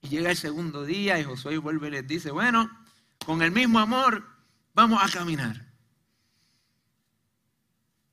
Y 0.03 0.09
llega 0.09 0.31
el 0.31 0.37
segundo 0.37 0.85
día 0.85 1.19
y 1.19 1.25
Josué 1.25 1.59
vuelve 1.59 1.89
y 1.89 1.93
les 1.93 2.07
dice, 2.07 2.33
bueno, 2.33 2.69
con 3.25 3.41
el 3.41 3.53
mismo 3.53 3.79
amor 3.79 4.27
vamos 4.75 5.01
a 5.03 5.09
caminar. 5.09 5.73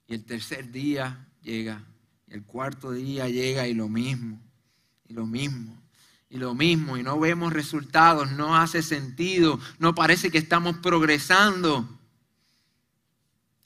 Y 0.08 0.14
el 0.14 0.24
tercer 0.24 0.72
día 0.72 1.28
llega, 1.42 1.84
y 2.28 2.34
el 2.36 2.44
cuarto 2.44 2.92
día 2.92 3.28
llega 3.28 3.68
y 3.68 3.74
lo 3.74 3.90
mismo, 3.90 4.40
y 5.08 5.14
lo 5.14 5.26
mismo, 5.26 5.82
y 6.30 6.38
lo 6.38 6.54
mismo, 6.54 6.98
y 6.98 7.04
no 7.04 7.20
vemos 7.20 7.54
resultados, 7.54 8.32
no 8.32 8.56
hace 8.56 8.84
sentido, 8.84 9.60
no 9.80 9.96
parece 9.96 10.30
que 10.30 10.38
estamos 10.38 10.78
progresando. 10.78 12.00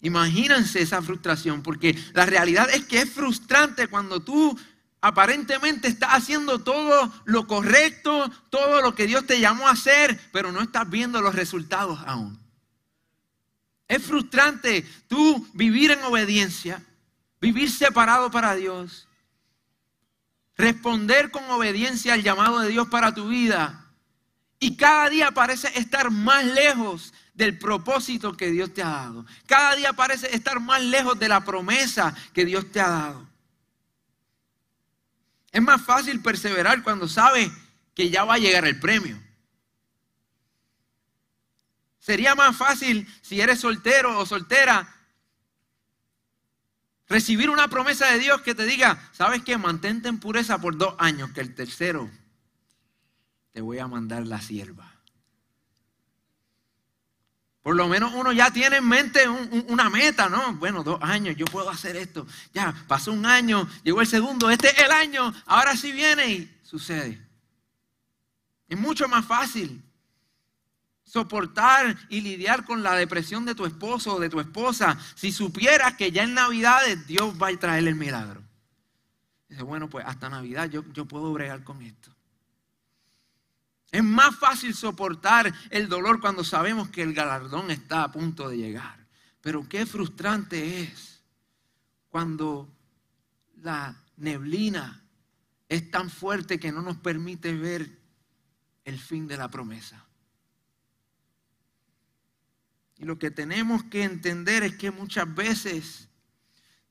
Imagínense 0.01 0.81
esa 0.81 1.01
frustración, 1.01 1.61
porque 1.61 1.97
la 2.13 2.25
realidad 2.25 2.69
es 2.73 2.85
que 2.85 3.01
es 3.01 3.09
frustrante 3.09 3.87
cuando 3.87 4.21
tú 4.21 4.57
aparentemente 5.03 5.89
estás 5.89 6.11
haciendo 6.11 6.59
todo 6.59 7.13
lo 7.25 7.45
correcto, 7.45 8.31
todo 8.49 8.81
lo 8.81 8.95
que 8.95 9.05
Dios 9.05 9.27
te 9.27 9.37
llamó 9.37 9.67
a 9.67 9.71
hacer, 9.71 10.17
pero 10.31 10.53
no 10.53 10.61
estás 10.61 10.89
viendo 10.89 11.21
los 11.21 11.35
resultados 11.35 11.99
aún. 12.05 12.39
Es 13.89 14.01
frustrante 14.01 14.83
tú 15.09 15.45
vivir 15.53 15.91
en 15.91 16.01
obediencia, 16.03 16.81
vivir 17.41 17.69
separado 17.69 18.31
para 18.31 18.55
Dios, 18.55 19.09
responder 20.55 21.31
con 21.31 21.43
obediencia 21.49 22.13
al 22.13 22.23
llamado 22.23 22.61
de 22.61 22.69
Dios 22.69 22.87
para 22.87 23.13
tu 23.13 23.27
vida 23.27 23.85
y 24.57 24.77
cada 24.77 25.09
día 25.09 25.31
parece 25.31 25.77
estar 25.77 26.11
más 26.11 26.45
lejos 26.45 27.13
del 27.33 27.57
propósito 27.57 28.37
que 28.37 28.51
Dios 28.51 28.73
te 28.73 28.81
ha 28.81 28.89
dado. 28.89 29.25
Cada 29.47 29.75
día 29.75 29.91
parece 29.91 30.33
estar 30.33 30.61
más 30.61 30.81
lejos 30.81 31.19
de 31.19 31.27
la 31.27 31.43
promesa 31.43 32.15
que 32.31 32.45
Dios 32.45 32.71
te 32.71 32.79
ha 32.79 32.87
dado. 32.87 33.32
Es 35.53 35.61
más 35.61 35.81
fácil 35.81 36.19
perseverar 36.21 36.83
cuando 36.83 37.07
sabes 37.07 37.49
que 37.93 38.09
ya 38.09 38.25
va 38.25 38.33
a 38.33 38.39
llegar 38.39 38.65
el 38.65 38.79
premio. 38.79 39.21
Sería 41.99 42.33
más 42.35 42.57
fácil 42.57 43.07
si 43.21 43.39
eres 43.39 43.59
soltero 43.59 44.17
o 44.19 44.25
soltera 44.25 44.93
recibir 47.07 47.51
una 47.51 47.67
promesa 47.67 48.07
de 48.07 48.17
Dios 48.17 48.41
que 48.41 48.55
te 48.55 48.65
diga, 48.65 49.09
sabes 49.13 49.43
que 49.43 49.57
mantente 49.59 50.09
en 50.09 50.19
pureza 50.19 50.59
por 50.59 50.75
dos 50.75 50.95
años, 50.97 51.31
que 51.31 51.41
el 51.41 51.53
tercero 51.53 52.09
te 53.51 53.61
voy 53.61 53.77
a 53.77 53.87
mandar 53.87 54.25
la 54.25 54.41
sierva. 54.41 54.92
Por 57.63 57.77
lo 57.77 57.87
menos 57.87 58.13
uno 58.13 58.33
ya 58.33 58.51
tiene 58.51 58.77
en 58.77 58.87
mente 58.87 59.27
una 59.69 59.89
meta, 59.89 60.27
¿no? 60.27 60.53
Bueno, 60.55 60.83
dos 60.83 60.99
años, 61.01 61.37
yo 61.37 61.45
puedo 61.45 61.69
hacer 61.69 61.95
esto. 61.95 62.27
Ya, 62.53 62.75
pasó 62.87 63.13
un 63.13 63.25
año, 63.25 63.67
llegó 63.83 64.01
el 64.01 64.07
segundo, 64.07 64.49
este 64.49 64.67
es 64.67 64.79
el 64.79 64.91
año, 64.91 65.33
ahora 65.45 65.77
sí 65.77 65.93
viene 65.93 66.27
y 66.27 66.59
sucede. 66.61 67.25
Es 68.67 68.77
mucho 68.77 69.07
más 69.07 69.25
fácil 69.25 69.81
soportar 71.05 71.95
y 72.09 72.19
lidiar 72.19 72.65
con 72.65 72.83
la 72.83 72.95
depresión 72.95 73.45
de 73.45 73.55
tu 73.55 73.65
esposo 73.65 74.15
o 74.15 74.19
de 74.19 74.29
tu 74.29 74.41
esposa 74.41 74.97
si 75.15 75.31
supieras 75.31 75.93
que 75.93 76.11
ya 76.11 76.23
en 76.23 76.33
Navidades 76.33 77.07
Dios 77.07 77.35
va 77.41 77.47
a 77.47 77.57
traer 77.57 77.87
el 77.87 77.95
milagro. 77.95 78.41
Dice, 79.47 79.63
bueno, 79.63 79.89
pues 79.89 80.05
hasta 80.05 80.27
Navidad 80.27 80.69
yo, 80.69 80.83
yo 80.91 81.05
puedo 81.05 81.31
bregar 81.31 81.63
con 81.63 81.81
esto. 81.81 82.12
Es 83.93 84.03
más 84.03 84.35
fácil 84.35 84.73
soportar 84.73 85.53
el 85.69 85.87
dolor 85.87 86.19
cuando 86.19 86.43
sabemos 86.43 86.89
que 86.89 87.03
el 87.03 87.13
galardón 87.13 87.69
está 87.69 88.03
a 88.03 88.11
punto 88.11 88.49
de 88.49 88.57
llegar. 88.57 89.05
Pero 89.39 89.69
qué 89.69 89.85
frustrante 89.85 90.81
es 90.81 91.21
cuando 92.09 92.75
la 93.61 93.95
neblina 94.17 94.99
es 95.69 95.91
tan 95.91 96.09
fuerte 96.09 96.59
que 96.59 96.71
no 96.71 96.81
nos 96.81 96.97
permite 96.97 97.53
ver 97.53 97.87
el 98.83 98.97
fin 98.97 99.27
de 99.27 99.37
la 99.37 99.51
promesa. 99.51 100.03
Y 102.97 103.05
lo 103.05 103.19
que 103.19 103.29
tenemos 103.29 103.83
que 103.83 104.05
entender 104.05 104.63
es 104.63 104.75
que 104.75 104.89
muchas 104.89 105.31
veces 105.35 106.09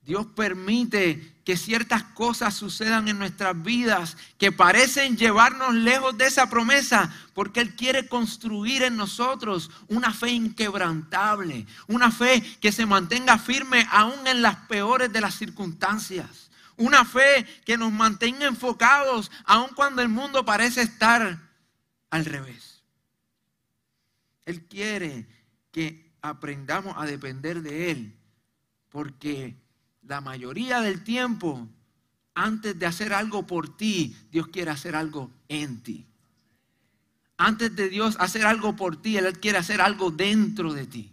Dios 0.05 0.27
permite 0.35 1.33
que 1.45 1.57
ciertas 1.57 2.03
cosas 2.03 2.55
sucedan 2.55 3.09
en 3.09 3.19
nuestras 3.19 3.61
vidas 3.63 4.17
que 4.37 4.51
parecen 4.51 5.17
llevarnos 5.17 5.75
lejos 5.75 6.17
de 6.19 6.27
esa 6.27 6.51
promesa, 6.51 7.15
porque 7.35 7.61
Él 7.61 7.77
quiere 7.77 8.09
construir 8.09 8.83
en 8.83 8.97
nosotros 8.97 9.71
una 9.89 10.13
fe 10.13 10.31
inquebrantable, 10.31 11.67
una 11.87 12.11
fe 12.11 12.43
que 12.61 12.73
se 12.73 12.85
mantenga 12.87 13.39
firme 13.39 13.87
aún 13.91 14.27
en 14.27 14.43
las 14.43 14.57
peores 14.67 15.13
de 15.13 15.21
las 15.21 15.35
circunstancias, 15.35 16.51
una 16.77 17.05
fe 17.05 17.47
que 17.65 17.77
nos 17.77 17.93
mantenga 17.93 18.47
enfocados 18.47 19.31
aún 19.45 19.71
cuando 19.75 20.03
el 20.03 20.09
mundo 20.09 20.45
parece 20.45 20.83
estar 20.83 21.39
al 22.11 22.25
revés. 22.25 22.83
Él 24.47 24.65
quiere 24.65 25.29
que 25.71 26.13
aprendamos 26.23 26.95
a 26.97 27.07
depender 27.07 27.63
de 27.63 27.93
Él, 27.93 28.17
porque 28.89 29.62
la 30.03 30.21
mayoría 30.21 30.81
del 30.81 31.05
tiempo, 31.05 31.69
antes 32.35 32.79
de 32.79 32.87
hacer 32.87 33.13
algo 33.13 33.47
por 33.47 33.77
ti, 33.77 34.17
Dios 34.31 34.49
quiere 34.49 34.71
hacer 34.71 34.97
algo 34.97 35.31
en 35.49 35.83
ti. 35.83 36.07
Antes 37.37 37.75
de 37.75 37.89
Dios 37.89 38.17
hacer 38.19 38.47
algo 38.47 38.77
por 38.77 39.01
ti, 39.01 39.17
Él 39.17 39.39
quiere 39.41 39.59
hacer 39.59 39.81
algo 39.81 40.11
dentro 40.11 40.73
de 40.73 40.87
ti. 40.87 41.13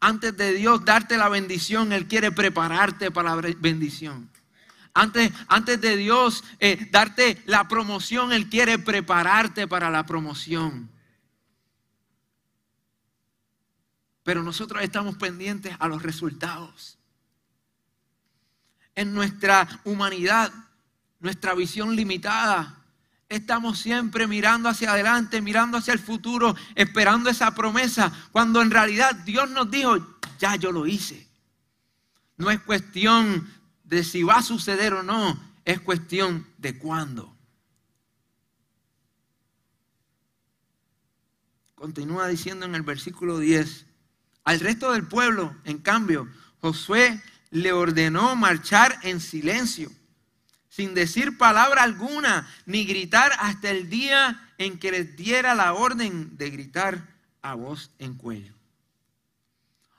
Antes 0.00 0.36
de 0.36 0.52
Dios 0.52 0.84
darte 0.84 1.16
la 1.16 1.28
bendición, 1.28 1.92
Él 1.92 2.06
quiere 2.06 2.30
prepararte 2.30 3.10
para 3.10 3.34
la 3.34 3.42
bendición. 3.58 4.30
Antes, 4.94 5.32
antes 5.46 5.80
de 5.80 5.96
Dios 5.96 6.44
eh, 6.58 6.88
darte 6.90 7.42
la 7.46 7.68
promoción, 7.68 8.32
Él 8.32 8.48
quiere 8.48 8.78
prepararte 8.78 9.66
para 9.68 9.90
la 9.90 10.04
promoción. 10.06 10.90
Pero 14.22 14.42
nosotros 14.42 14.82
estamos 14.82 15.16
pendientes 15.16 15.74
a 15.78 15.88
los 15.88 16.02
resultados 16.02 16.97
en 18.98 19.14
nuestra 19.14 19.68
humanidad, 19.84 20.52
nuestra 21.20 21.54
visión 21.54 21.94
limitada. 21.94 22.82
Estamos 23.28 23.78
siempre 23.78 24.26
mirando 24.26 24.68
hacia 24.68 24.90
adelante, 24.90 25.40
mirando 25.40 25.78
hacia 25.78 25.92
el 25.92 26.00
futuro, 26.00 26.56
esperando 26.74 27.30
esa 27.30 27.54
promesa, 27.54 28.12
cuando 28.32 28.60
en 28.60 28.72
realidad 28.72 29.14
Dios 29.24 29.48
nos 29.50 29.70
dijo, 29.70 30.04
ya 30.40 30.56
yo 30.56 30.72
lo 30.72 30.84
hice. 30.84 31.28
No 32.38 32.50
es 32.50 32.58
cuestión 32.58 33.48
de 33.84 34.02
si 34.02 34.24
va 34.24 34.38
a 34.38 34.42
suceder 34.42 34.94
o 34.94 35.04
no, 35.04 35.40
es 35.64 35.80
cuestión 35.80 36.44
de 36.56 36.76
cuándo. 36.76 37.32
Continúa 41.76 42.26
diciendo 42.26 42.66
en 42.66 42.74
el 42.74 42.82
versículo 42.82 43.38
10, 43.38 43.86
al 44.42 44.58
resto 44.58 44.90
del 44.90 45.06
pueblo, 45.06 45.54
en 45.62 45.78
cambio, 45.78 46.28
Josué 46.60 47.22
le 47.50 47.72
ordenó 47.72 48.36
marchar 48.36 48.98
en 49.02 49.20
silencio, 49.20 49.90
sin 50.68 50.94
decir 50.94 51.38
palabra 51.38 51.82
alguna, 51.82 52.48
ni 52.66 52.84
gritar 52.84 53.32
hasta 53.38 53.70
el 53.70 53.88
día 53.88 54.52
en 54.58 54.78
que 54.78 54.90
les 54.90 55.16
diera 55.16 55.54
la 55.54 55.74
orden 55.74 56.36
de 56.36 56.50
gritar 56.50 57.08
a 57.42 57.54
voz 57.54 57.90
en 57.98 58.14
cuello. 58.14 58.54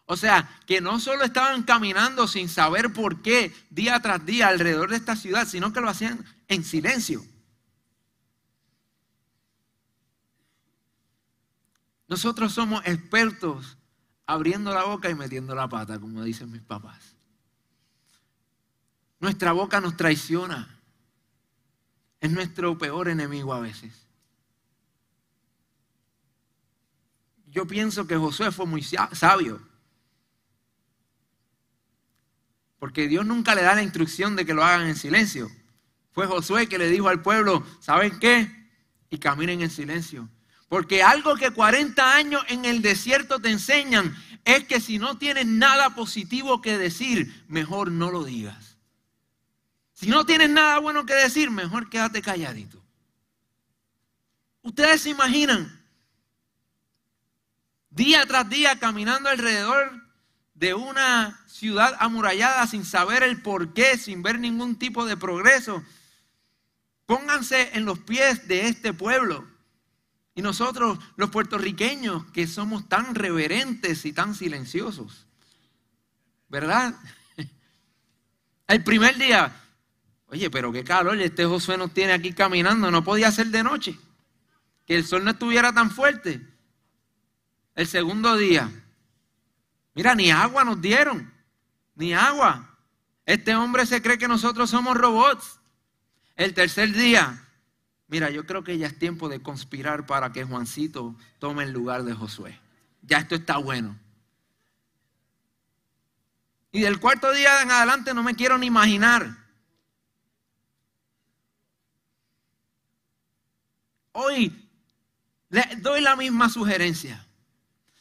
O 0.06 0.18
sea, 0.18 0.50
que 0.66 0.82
no 0.82 1.00
solo 1.00 1.24
estaban 1.24 1.62
caminando 1.64 2.28
sin 2.28 2.50
saber 2.50 2.92
por 2.94 3.22
qué 3.22 3.54
día 3.70 4.00
tras 4.00 4.26
día 4.26 4.48
alrededor 4.48 4.90
de 4.90 4.98
esta 4.98 5.16
ciudad, 5.16 5.48
sino 5.48 5.72
que 5.72 5.82
lo 5.82 5.90
hacían 5.90 6.26
en 6.48 6.64
silencio. 6.64 7.24
Nosotros 12.08 12.54
somos 12.54 12.82
expertos 12.88 13.78
abriendo 14.26 14.74
la 14.74 14.84
boca 14.84 15.12
y 15.12 15.16
metiendo 15.16 15.54
la 15.54 15.70
pata, 15.70 16.00
como 16.00 16.24
dicen 16.24 16.52
mis 16.52 16.64
papás. 16.64 17.19
Nuestra 19.20 19.52
boca 19.52 19.82
nos 19.82 19.98
traiciona. 19.98 20.80
Es 22.22 22.32
nuestro 22.32 22.78
peor 22.78 23.10
enemigo 23.10 23.54
a 23.54 23.60
veces. 23.60 23.94
Yo 27.48 27.66
pienso 27.66 28.06
que 28.08 28.16
Josué 28.16 28.52
fue 28.52 28.66
muy 28.66 28.84
sabio. 28.84 29.62
Porque 32.78 33.08
Dios 33.08 33.26
nunca 33.26 33.56
le 33.56 33.64
da 33.64 33.76
la 33.76 33.84
instrucción 33.84 34.36
de 34.36 34.46
que 34.46 34.54
lo 34.54 34.64
hagan 34.64 34.88
en 34.88 34.96
silencio. 34.96 35.50
Fue 36.12 36.28
Josué 36.28 36.68
que 36.68 36.78
le 36.78 36.90
dijo 36.90 37.10
al 37.10 37.22
pueblo, 37.22 37.66
¿saben 37.82 38.20
qué? 38.20 38.70
Y 39.10 39.18
caminen 39.18 39.62
en 39.62 39.70
silencio. 39.70 40.30
Porque 40.70 41.02
algo 41.02 41.36
que 41.36 41.52
40 41.52 42.16
años 42.16 42.44
en 42.48 42.66
el 42.66 42.82
desierto 42.82 43.40
te 43.40 43.50
enseñan 43.50 44.16
es 44.46 44.66
que 44.66 44.80
si 44.80 45.00
no 45.00 45.18
tienes 45.18 45.46
nada 45.48 45.96
positivo 45.96 46.62
que 46.62 46.78
decir, 46.78 47.44
mejor 47.48 47.92
no 47.92 48.12
lo 48.12 48.24
digas. 48.24 48.69
Si 50.00 50.08
no 50.08 50.26
tienes 50.26 50.50
nada 50.50 50.80
bueno 50.80 51.06
que 51.06 51.14
decir, 51.14 51.52
mejor 51.52 51.90
quédate 51.90 52.22
calladito. 52.22 52.82
Ustedes 54.62 55.02
se 55.02 55.10
imaginan 55.10 55.78
día 57.90 58.26
tras 58.26 58.50
día 58.50 58.80
caminando 58.80 59.28
alrededor 59.28 60.02
de 60.54 60.74
una 60.74 61.44
ciudad 61.48 61.98
amurallada 62.00 62.66
sin 62.66 62.86
saber 62.86 63.24
el 63.24 63.42
por 63.42 63.74
qué, 63.74 63.98
sin 63.98 64.24
ver 64.24 64.40
ningún 64.40 64.80
tipo 64.80 65.06
de 65.06 65.18
progreso. 65.18 65.84
Pónganse 67.06 67.72
en 67.74 67.84
los 67.84 68.00
pies 68.00 68.48
de 68.48 68.70
este 68.70 68.94
pueblo. 68.94 69.46
Y 70.34 70.42
nosotros, 70.42 70.98
los 71.18 71.30
puertorriqueños, 71.30 72.24
que 72.32 72.48
somos 72.48 72.88
tan 72.88 73.16
reverentes 73.16 74.06
y 74.06 74.14
tan 74.14 74.34
silenciosos. 74.34 75.28
¿Verdad? 76.48 76.96
El 78.68 78.82
primer 78.86 79.18
día, 79.18 79.54
Oye, 80.32 80.50
pero 80.52 80.72
qué 80.72 80.84
calor, 80.84 81.20
este 81.20 81.46
Josué 81.46 81.78
nos 81.78 81.94
tiene 81.94 82.14
aquí 82.14 82.34
caminando, 82.34 82.92
no 82.92 83.04
podía 83.04 83.32
ser 83.32 83.48
de 83.48 83.64
noche, 83.64 83.98
que 84.86 84.96
el 84.96 85.06
sol 85.06 85.24
no 85.24 85.32
estuviera 85.32 85.74
tan 85.74 85.90
fuerte. 85.90 86.46
El 87.74 87.88
segundo 87.88 88.38
día, 88.38 88.70
mira, 89.96 90.14
ni 90.14 90.30
agua 90.30 90.64
nos 90.64 90.80
dieron, 90.82 91.34
ni 91.96 92.14
agua. 92.14 92.78
Este 93.26 93.56
hombre 93.56 93.86
se 93.86 94.02
cree 94.02 94.20
que 94.20 94.28
nosotros 94.28 94.70
somos 94.70 94.96
robots. 94.96 95.60
El 96.36 96.54
tercer 96.54 96.94
día, 96.94 97.48
mira, 98.08 98.30
yo 98.30 98.46
creo 98.46 98.64
que 98.64 98.78
ya 98.78 98.88
es 98.88 99.00
tiempo 99.00 99.30
de 99.30 99.42
conspirar 99.42 100.06
para 100.06 100.32
que 100.32 100.44
Juancito 100.44 101.16
tome 101.40 101.64
el 101.64 101.72
lugar 101.72 102.04
de 102.04 102.14
Josué. 102.14 102.60
Ya 103.02 103.18
esto 103.18 103.34
está 103.34 103.58
bueno. 103.58 103.98
Y 106.72 106.82
del 106.82 107.00
cuarto 107.00 107.32
día 107.32 107.64
en 107.64 107.72
adelante 107.72 108.14
no 108.14 108.22
me 108.22 108.36
quiero 108.36 108.60
ni 108.60 108.68
imaginar. 108.68 109.49
Hoy 114.22 114.52
le 115.50 115.66
doy 115.78 116.02
la 116.02 116.18
misma 116.18 116.50
sugerencia. 116.50 117.26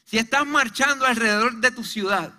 Si 0.03 0.17
estás 0.17 0.45
marchando 0.45 1.05
alrededor 1.05 1.61
de 1.61 1.71
tu 1.71 1.85
ciudad, 1.85 2.33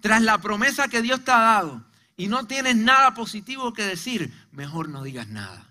tras 0.00 0.22
la 0.22 0.38
promesa 0.38 0.88
que 0.88 1.00
Dios 1.00 1.24
te 1.24 1.30
ha 1.30 1.38
dado, 1.38 1.84
y 2.16 2.26
no 2.26 2.48
tienes 2.48 2.74
nada 2.74 3.14
positivo 3.14 3.72
que 3.72 3.84
decir, 3.84 4.32
mejor 4.50 4.88
no 4.88 5.04
digas 5.04 5.28
nada. 5.28 5.68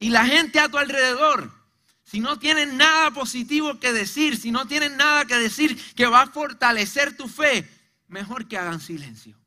Y 0.00 0.08
la 0.10 0.26
gente 0.26 0.58
a 0.58 0.68
tu 0.68 0.76
alrededor, 0.76 1.52
si 2.02 2.18
no 2.18 2.40
tienen 2.40 2.76
nada 2.76 3.12
positivo 3.12 3.78
que 3.78 3.92
decir, 3.92 4.36
si 4.36 4.50
no 4.50 4.66
tienen 4.66 4.96
nada 4.96 5.24
que 5.24 5.36
decir 5.36 5.80
que 5.94 6.06
va 6.06 6.22
a 6.22 6.26
fortalecer 6.26 7.16
tu 7.16 7.28
fe, 7.28 7.70
mejor 8.08 8.48
que 8.48 8.58
hagan 8.58 8.80
silencio. 8.80 9.39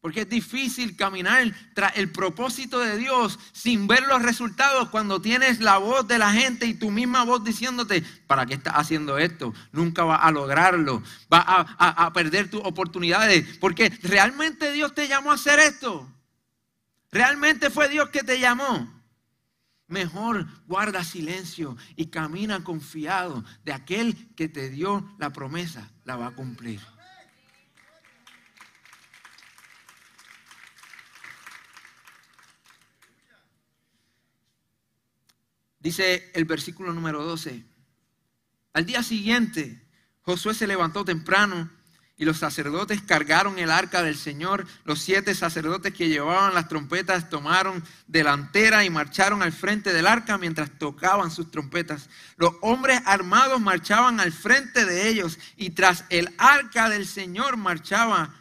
Porque 0.00 0.22
es 0.22 0.28
difícil 0.28 0.96
caminar 0.96 1.52
tras 1.74 1.96
el 1.98 2.10
propósito 2.10 2.78
de 2.78 2.96
Dios 2.96 3.38
sin 3.52 3.86
ver 3.86 4.02
los 4.06 4.22
resultados 4.22 4.88
cuando 4.88 5.20
tienes 5.20 5.60
la 5.60 5.76
voz 5.76 6.08
de 6.08 6.18
la 6.18 6.32
gente 6.32 6.64
y 6.64 6.74
tu 6.74 6.90
misma 6.90 7.24
voz 7.24 7.44
diciéndote, 7.44 8.02
¿para 8.26 8.46
qué 8.46 8.54
estás 8.54 8.74
haciendo 8.76 9.18
esto? 9.18 9.52
Nunca 9.72 10.04
vas 10.04 10.20
a 10.22 10.30
lograrlo, 10.30 11.02
vas 11.28 11.44
a, 11.46 12.04
a 12.06 12.12
perder 12.14 12.48
tus 12.48 12.62
oportunidades. 12.64 13.58
Porque 13.58 13.90
realmente 14.02 14.72
Dios 14.72 14.94
te 14.94 15.06
llamó 15.06 15.32
a 15.32 15.34
hacer 15.34 15.58
esto. 15.58 16.10
Realmente 17.12 17.68
fue 17.68 17.88
Dios 17.90 18.08
que 18.08 18.22
te 18.22 18.40
llamó. 18.40 19.00
Mejor 19.86 20.46
guarda 20.66 21.04
silencio 21.04 21.76
y 21.96 22.06
camina 22.06 22.64
confiado 22.64 23.44
de 23.64 23.72
aquel 23.74 24.34
que 24.34 24.48
te 24.48 24.70
dio 24.70 25.14
la 25.18 25.30
promesa, 25.30 25.90
la 26.04 26.16
va 26.16 26.28
a 26.28 26.34
cumplir. 26.34 26.80
Dice 35.80 36.30
el 36.34 36.44
versículo 36.44 36.92
número 36.92 37.24
12. 37.24 37.64
Al 38.74 38.86
día 38.86 39.02
siguiente, 39.02 39.82
Josué 40.20 40.54
se 40.54 40.66
levantó 40.66 41.04
temprano 41.04 41.70
y 42.20 42.26
los 42.26 42.36
sacerdotes 42.36 43.00
cargaron 43.00 43.58
el 43.58 43.70
arca 43.70 44.02
del 44.02 44.14
Señor. 44.14 44.66
Los 44.84 45.00
siete 45.00 45.34
sacerdotes 45.34 45.94
que 45.94 46.10
llevaban 46.10 46.52
las 46.52 46.68
trompetas 46.68 47.30
tomaron 47.30 47.82
delantera 48.06 48.84
y 48.84 48.90
marcharon 48.90 49.42
al 49.42 49.52
frente 49.52 49.94
del 49.94 50.06
arca 50.06 50.36
mientras 50.36 50.70
tocaban 50.78 51.30
sus 51.30 51.50
trompetas. 51.50 52.10
Los 52.36 52.52
hombres 52.60 53.00
armados 53.06 53.58
marchaban 53.58 54.20
al 54.20 54.32
frente 54.32 54.84
de 54.84 55.08
ellos 55.08 55.38
y 55.56 55.70
tras 55.70 56.04
el 56.10 56.28
arca 56.36 56.90
del 56.90 57.06
Señor 57.06 57.56
marchaba 57.56 58.34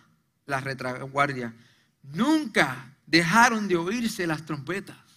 la 0.45 0.59
retaguardia. 0.59 1.53
Nunca 2.03 2.97
dejaron 3.07 3.69
de 3.69 3.77
oírse 3.77 4.27
las 4.27 4.45
trompetas. 4.45 5.08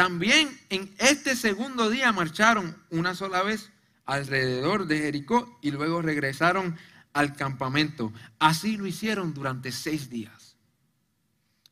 También 0.00 0.58
en 0.70 0.90
este 0.96 1.36
segundo 1.36 1.90
día 1.90 2.10
marcharon 2.10 2.74
una 2.88 3.14
sola 3.14 3.42
vez 3.42 3.68
alrededor 4.06 4.86
de 4.86 4.96
Jericó 4.96 5.58
y 5.60 5.72
luego 5.72 6.00
regresaron 6.00 6.78
al 7.12 7.36
campamento. 7.36 8.10
Así 8.38 8.78
lo 8.78 8.86
hicieron 8.86 9.34
durante 9.34 9.70
seis 9.72 10.08
días. 10.08 10.56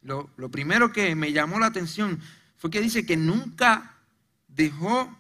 Lo, 0.03 0.29
primero 0.51 0.93
que 0.93 1.15
me 1.15 1.33
llamó 1.33 1.59
la 1.59 1.69
atención 1.69 2.21
fue 2.59 2.71
que 2.71 2.83
dice 2.83 3.07
que 3.07 3.17
nunca 3.17 3.97
dejó, 4.47 5.19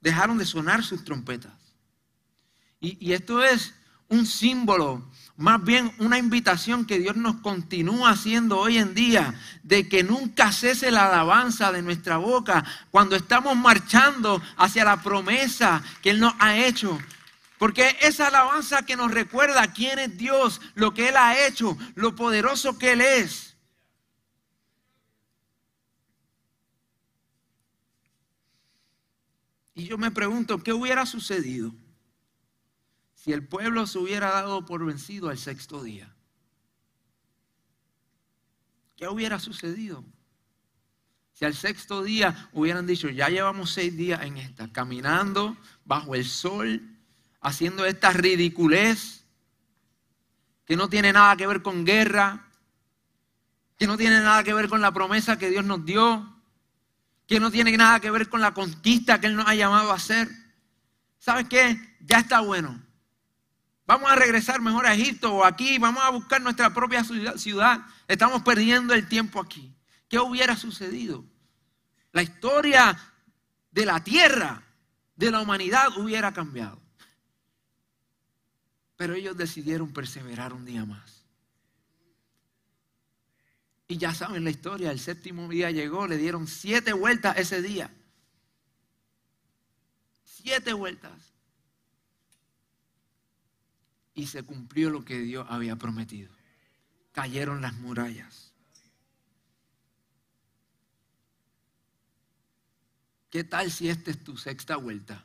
dejaron 0.00 0.36
de 0.36 0.44
sonar 0.44 0.82
sus 0.82 1.04
trompetas. 1.04 1.76
Y, 2.80 2.98
y 2.98 3.12
esto 3.12 3.40
es 3.44 3.72
un 4.08 4.26
símbolo, 4.26 5.08
más 5.38 5.62
bien 5.62 5.94
una 5.98 6.18
invitación 6.18 6.84
que 6.84 6.98
Dios 6.98 7.14
nos 7.14 7.36
continúa 7.36 8.10
haciendo 8.10 8.58
hoy 8.58 8.76
en 8.76 8.92
día, 8.92 9.34
de 9.62 9.88
que 9.88 10.02
nunca 10.02 10.50
cese 10.50 10.90
la 10.90 11.06
alabanza 11.06 11.70
de 11.70 11.80
nuestra 11.80 12.16
boca 12.16 12.64
cuando 12.90 13.14
estamos 13.14 13.56
marchando 13.56 14.42
hacia 14.56 14.84
la 14.84 15.00
promesa 15.00 15.80
que 16.02 16.10
Él 16.10 16.18
nos 16.18 16.34
ha 16.40 16.56
hecho. 16.56 16.98
Porque 17.56 17.96
esa 18.00 18.26
alabanza 18.26 18.84
que 18.84 18.96
nos 18.96 19.12
recuerda 19.12 19.72
quién 19.72 20.00
es 20.00 20.18
Dios, 20.18 20.60
lo 20.74 20.92
que 20.92 21.08
Él 21.08 21.16
ha 21.16 21.46
hecho, 21.46 21.78
lo 21.94 22.16
poderoso 22.16 22.76
que 22.76 22.92
Él 22.92 23.00
es. 23.00 23.56
Y 29.76 29.84
yo 29.84 29.98
me 29.98 30.10
pregunto, 30.10 30.64
¿qué 30.64 30.72
hubiera 30.72 31.06
sucedido 31.06 31.72
si 33.18 33.32
el 33.32 33.44
pueblo 33.44 33.84
se 33.88 33.98
hubiera 33.98 34.30
dado 34.30 34.64
por 34.64 34.86
vencido 34.86 35.28
al 35.28 35.38
sexto 35.38 35.82
día? 35.82 36.14
¿Qué 38.96 39.08
hubiera 39.08 39.40
sucedido? 39.40 40.04
Si 41.32 41.44
al 41.44 41.54
sexto 41.54 42.04
día 42.04 42.48
hubieran 42.52 42.86
dicho, 42.86 43.08
ya 43.08 43.28
llevamos 43.28 43.72
seis 43.72 43.96
días 43.96 44.22
en 44.22 44.36
esta, 44.36 44.70
caminando 44.70 45.56
bajo 45.84 46.14
el 46.14 46.24
sol, 46.24 46.80
haciendo 47.40 47.84
esta 47.86 48.12
ridiculez 48.12 49.24
que 50.64 50.76
no 50.76 50.88
tiene 50.88 51.12
nada 51.12 51.36
que 51.36 51.46
ver 51.46 51.60
con 51.62 51.84
guerra, 51.84 52.46
que 53.76 53.88
no 53.88 53.96
tiene 53.96 54.20
nada 54.20 54.44
que 54.44 54.54
ver 54.54 54.68
con 54.68 54.80
la 54.80 54.92
promesa 54.92 55.38
que 55.38 55.50
Dios 55.50 55.64
nos 55.64 55.84
dio, 55.84 56.36
que 57.26 57.40
no 57.40 57.50
tiene 57.50 57.76
nada 57.76 57.98
que 57.98 58.12
ver 58.12 58.28
con 58.28 58.40
la 58.40 58.54
conquista 58.54 59.20
que 59.20 59.26
Él 59.26 59.34
nos 59.34 59.48
ha 59.48 59.56
llamado 59.56 59.90
a 59.90 59.96
hacer. 59.96 60.28
¿Sabes 61.18 61.48
qué? 61.48 61.96
Ya 62.00 62.20
está 62.20 62.40
bueno. 62.40 62.87
Vamos 63.88 64.10
a 64.10 64.16
regresar 64.16 64.60
mejor 64.60 64.84
a 64.84 64.92
Egipto 64.92 65.32
o 65.32 65.44
aquí, 65.46 65.78
vamos 65.78 66.04
a 66.04 66.10
buscar 66.10 66.42
nuestra 66.42 66.74
propia 66.74 67.02
ciudad. 67.02 67.86
Estamos 68.06 68.42
perdiendo 68.42 68.92
el 68.92 69.08
tiempo 69.08 69.40
aquí. 69.40 69.74
¿Qué 70.10 70.18
hubiera 70.18 70.56
sucedido? 70.56 71.24
La 72.12 72.22
historia 72.22 72.98
de 73.70 73.86
la 73.86 74.04
tierra, 74.04 74.62
de 75.16 75.30
la 75.30 75.40
humanidad 75.40 75.96
hubiera 75.96 76.34
cambiado. 76.34 76.78
Pero 78.96 79.14
ellos 79.14 79.38
decidieron 79.38 79.90
perseverar 79.90 80.52
un 80.52 80.66
día 80.66 80.84
más. 80.84 81.24
Y 83.86 83.96
ya 83.96 84.12
saben 84.12 84.44
la 84.44 84.50
historia, 84.50 84.90
el 84.90 85.00
séptimo 85.00 85.48
día 85.48 85.70
llegó, 85.70 86.06
le 86.06 86.18
dieron 86.18 86.46
siete 86.46 86.92
vueltas 86.92 87.38
ese 87.38 87.62
día. 87.62 87.90
Siete 90.24 90.74
vueltas. 90.74 91.37
Y 94.18 94.26
se 94.26 94.42
cumplió 94.42 94.90
lo 94.90 95.04
que 95.04 95.20
Dios 95.20 95.46
había 95.48 95.76
prometido. 95.76 96.34
Cayeron 97.12 97.62
las 97.62 97.74
murallas. 97.74 98.52
¿Qué 103.30 103.44
tal 103.44 103.70
si 103.70 103.88
esta 103.88 104.10
es 104.10 104.24
tu 104.24 104.36
sexta 104.36 104.74
vuelta? 104.74 105.24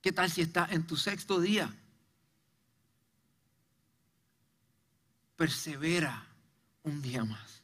¿Qué 0.00 0.10
tal 0.10 0.28
si 0.28 0.40
estás 0.40 0.72
en 0.72 0.84
tu 0.84 0.96
sexto 0.96 1.40
día? 1.40 1.72
Persevera 5.36 6.26
un 6.82 7.00
día 7.00 7.24
más. 7.24 7.62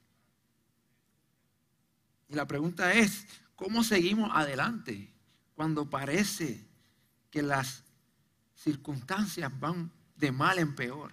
Y 2.28 2.37
la 2.37 2.46
pregunta 2.46 2.94
es, 2.94 3.26
¿cómo 3.57 3.83
seguimos 3.83 4.31
adelante 4.33 5.12
cuando 5.57 5.90
parece 5.90 6.64
que 7.33 7.42
las 7.42 7.83
circunstancias 8.62 9.51
van 9.59 9.90
de 10.16 10.33
mal 10.33 10.59
en 10.59 10.75
peor? 10.75 11.12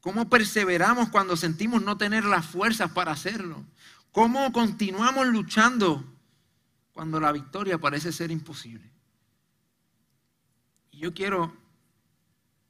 ¿Cómo 0.00 0.28
perseveramos 0.28 1.10
cuando 1.10 1.36
sentimos 1.36 1.82
no 1.82 1.96
tener 1.96 2.24
las 2.24 2.46
fuerzas 2.46 2.90
para 2.92 3.12
hacerlo? 3.12 3.64
¿Cómo 4.10 4.52
continuamos 4.52 5.26
luchando 5.28 6.04
cuando 6.92 7.20
la 7.20 7.32
victoria 7.32 7.78
parece 7.78 8.12
ser 8.12 8.30
imposible? 8.30 8.92
yo 11.02 11.12
quiero 11.12 11.52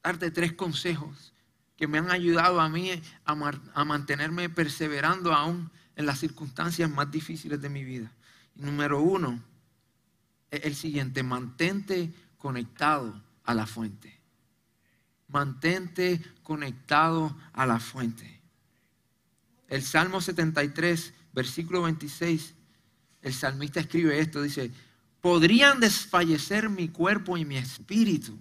darte 0.02 0.30
tres 0.30 0.54
consejos 0.54 1.34
que 1.76 1.86
me 1.86 1.98
han 1.98 2.10
ayudado 2.10 2.60
a 2.60 2.68
mí 2.70 2.90
a, 3.26 3.84
mantenerme 3.84 4.48
perseverando 4.48 5.34
aún 5.34 5.70
en 5.96 6.06
las 6.06 6.20
circunstancias 6.20 6.88
más 6.90 7.10
difíciles 7.10 7.60
de 7.60 7.68
mi 7.68 7.84
vida. 7.84 8.10
número 8.54 9.02
uno 9.02 9.38
es 10.50 10.64
el 10.64 10.74
siguiente, 10.74 11.22
mantente 11.22 12.10
conectado 12.42 13.22
a 13.44 13.54
la 13.54 13.66
fuente. 13.66 14.20
Mantente 15.28 16.20
conectado 16.42 17.36
a 17.52 17.64
la 17.66 17.78
fuente. 17.78 18.40
El 19.68 19.84
Salmo 19.84 20.20
73, 20.20 21.14
versículo 21.32 21.82
26, 21.82 22.54
el 23.22 23.32
salmista 23.32 23.78
escribe 23.78 24.18
esto, 24.18 24.42
dice, 24.42 24.72
Podrían 25.20 25.78
desfallecer 25.78 26.68
mi 26.68 26.88
cuerpo 26.88 27.36
y 27.36 27.44
mi 27.44 27.56
espíritu, 27.56 28.36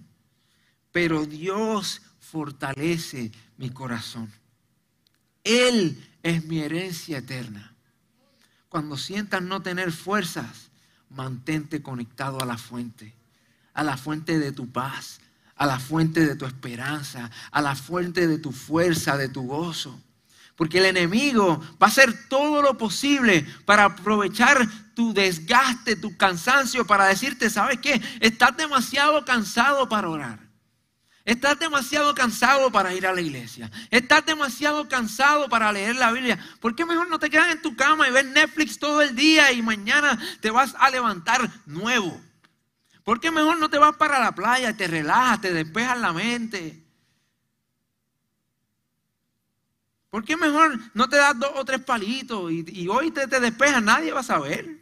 pero 0.90 1.24
Dios 1.24 2.02
fortalece 2.18 3.30
mi 3.56 3.70
corazón. 3.70 4.32
Él 5.44 6.04
es 6.24 6.44
mi 6.44 6.58
herencia 6.58 7.18
eterna. 7.18 7.76
Cuando 8.68 8.96
sientas 8.96 9.42
no 9.42 9.62
tener 9.62 9.92
fuerzas, 9.92 10.72
mantente 11.08 11.82
conectado 11.82 12.40
a 12.40 12.46
la 12.46 12.58
fuente, 12.58 13.14
a 13.74 13.82
la 13.82 13.96
fuente 13.96 14.38
de 14.38 14.52
tu 14.52 14.70
paz, 14.70 15.20
a 15.56 15.66
la 15.66 15.78
fuente 15.78 16.26
de 16.26 16.36
tu 16.36 16.46
esperanza, 16.46 17.30
a 17.50 17.60
la 17.60 17.74
fuente 17.74 18.26
de 18.26 18.38
tu 18.38 18.52
fuerza, 18.52 19.16
de 19.16 19.28
tu 19.28 19.42
gozo. 19.42 20.00
Porque 20.56 20.78
el 20.78 20.86
enemigo 20.86 21.60
va 21.82 21.86
a 21.86 21.90
hacer 21.90 22.28
todo 22.28 22.62
lo 22.62 22.76
posible 22.76 23.46
para 23.64 23.84
aprovechar 23.84 24.68
tu 24.94 25.14
desgaste, 25.14 25.96
tu 25.96 26.16
cansancio, 26.16 26.86
para 26.86 27.06
decirte, 27.06 27.48
¿sabes 27.48 27.78
qué? 27.78 28.00
Estás 28.20 28.56
demasiado 28.56 29.24
cansado 29.24 29.88
para 29.88 30.08
orar. 30.08 30.52
Estás 31.24 31.58
demasiado 31.58 32.14
cansado 32.14 32.72
para 32.72 32.94
ir 32.94 33.06
a 33.06 33.14
la 33.14 33.20
iglesia. 33.20 33.70
Estás 33.90 34.26
demasiado 34.26 34.88
cansado 34.88 35.48
para 35.48 35.72
leer 35.72 35.94
la 35.96 36.10
Biblia. 36.10 36.38
¿Por 36.60 36.74
qué 36.74 36.84
mejor 36.84 37.08
no 37.08 37.18
te 37.20 37.30
quedas 37.30 37.52
en 37.52 37.62
tu 37.62 37.76
cama 37.76 38.08
y 38.08 38.10
ves 38.10 38.26
Netflix 38.26 38.78
todo 38.78 39.00
el 39.00 39.14
día 39.14 39.52
y 39.52 39.62
mañana 39.62 40.18
te 40.40 40.50
vas 40.50 40.74
a 40.78 40.90
levantar 40.90 41.48
nuevo? 41.64 42.20
¿Por 43.04 43.20
qué 43.20 43.30
mejor 43.30 43.58
no 43.58 43.68
te 43.68 43.78
vas 43.78 43.96
para 43.96 44.20
la 44.20 44.32
playa 44.32 44.70
y 44.70 44.74
te 44.74 44.86
relajas, 44.86 45.40
te 45.40 45.52
despejas 45.52 45.98
la 45.98 46.12
mente? 46.12 46.82
¿Por 50.08 50.24
qué 50.24 50.36
mejor 50.36 50.78
no 50.94 51.08
te 51.08 51.16
das 51.16 51.38
dos 51.38 51.50
o 51.54 51.64
tres 51.64 51.80
palitos 51.80 52.52
y, 52.52 52.86
hoy 52.88 53.10
te, 53.10 53.26
te 53.26 53.40
despejas? 53.40 53.82
Nadie 53.82 54.12
va 54.12 54.20
a 54.20 54.24
saber. 54.24 54.78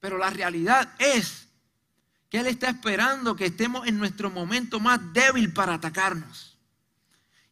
Pero 0.00 0.16
la 0.16 0.30
realidad 0.30 0.94
es 0.98 1.46
que 2.30 2.38
Él 2.38 2.46
está 2.46 2.70
esperando 2.70 3.36
que 3.36 3.46
estemos 3.46 3.86
en 3.86 3.98
nuestro 3.98 4.30
momento 4.30 4.80
más 4.80 5.12
débil 5.12 5.52
para 5.52 5.74
atacarnos. 5.74 6.58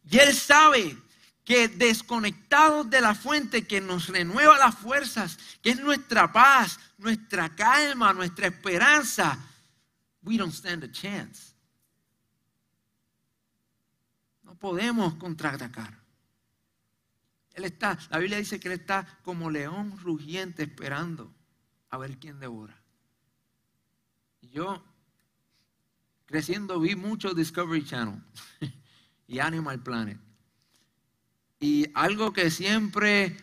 Y 0.09 0.17
Él 0.17 0.33
sabe 0.33 0.97
que 1.49 1.67
desconectados 1.67 2.87
de 2.91 3.01
la 3.01 3.15
fuente 3.15 3.65
que 3.65 3.81
nos 3.81 4.07
renueva 4.07 4.59
las 4.59 4.75
fuerzas, 4.75 5.39
que 5.63 5.71
es 5.71 5.79
nuestra 5.79 6.31
paz, 6.31 6.79
nuestra 6.99 7.55
calma, 7.55 8.13
nuestra 8.13 8.45
esperanza, 8.45 9.35
we 10.21 10.37
don't 10.37 10.53
stand 10.53 10.83
a 10.83 10.91
chance. 10.91 11.55
No 14.43 14.53
podemos 14.59 15.15
contraatacar. 15.15 15.97
Él 17.55 17.65
está, 17.65 17.97
la 18.11 18.19
Biblia 18.19 18.37
dice 18.37 18.59
que 18.59 18.67
Él 18.67 18.79
está 18.79 19.17
como 19.23 19.49
león 19.49 19.97
rugiente 20.03 20.61
esperando 20.61 21.33
a 21.89 21.97
ver 21.97 22.19
quién 22.19 22.39
devora. 22.39 22.79
Yo, 24.43 24.83
creciendo, 26.27 26.79
vi 26.79 26.95
mucho 26.95 27.33
Discovery 27.33 27.83
Channel 27.83 28.21
y 29.27 29.39
Animal 29.39 29.81
Planet. 29.81 30.28
Y 31.59 31.91
algo 31.93 32.31
que 32.31 32.49
siempre 32.51 33.35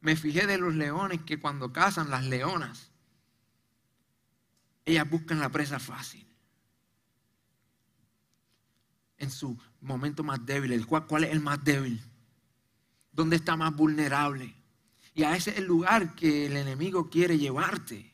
me 0.00 0.16
fijé 0.16 0.46
de 0.46 0.58
los 0.58 0.74
leones, 0.74 1.22
que 1.22 1.38
cuando 1.38 1.72
cazan 1.72 2.10
las 2.10 2.24
leonas, 2.24 2.90
ellas 4.86 5.08
buscan 5.08 5.40
la 5.40 5.50
presa 5.50 5.78
fácil. 5.78 6.26
En 9.18 9.30
su 9.30 9.58
momento 9.80 10.22
más 10.22 10.44
débil. 10.44 10.86
¿Cuál, 10.86 11.06
¿Cuál 11.06 11.24
es 11.24 11.32
el 11.32 11.40
más 11.40 11.62
débil? 11.62 12.02
¿Dónde 13.12 13.36
está 13.36 13.56
más 13.56 13.74
vulnerable? 13.74 14.54
Y 15.14 15.22
a 15.22 15.36
ese 15.36 15.50
es 15.50 15.58
el 15.58 15.64
lugar 15.64 16.14
que 16.14 16.46
el 16.46 16.56
enemigo 16.56 17.08
quiere 17.08 17.38
llevarte. 17.38 18.13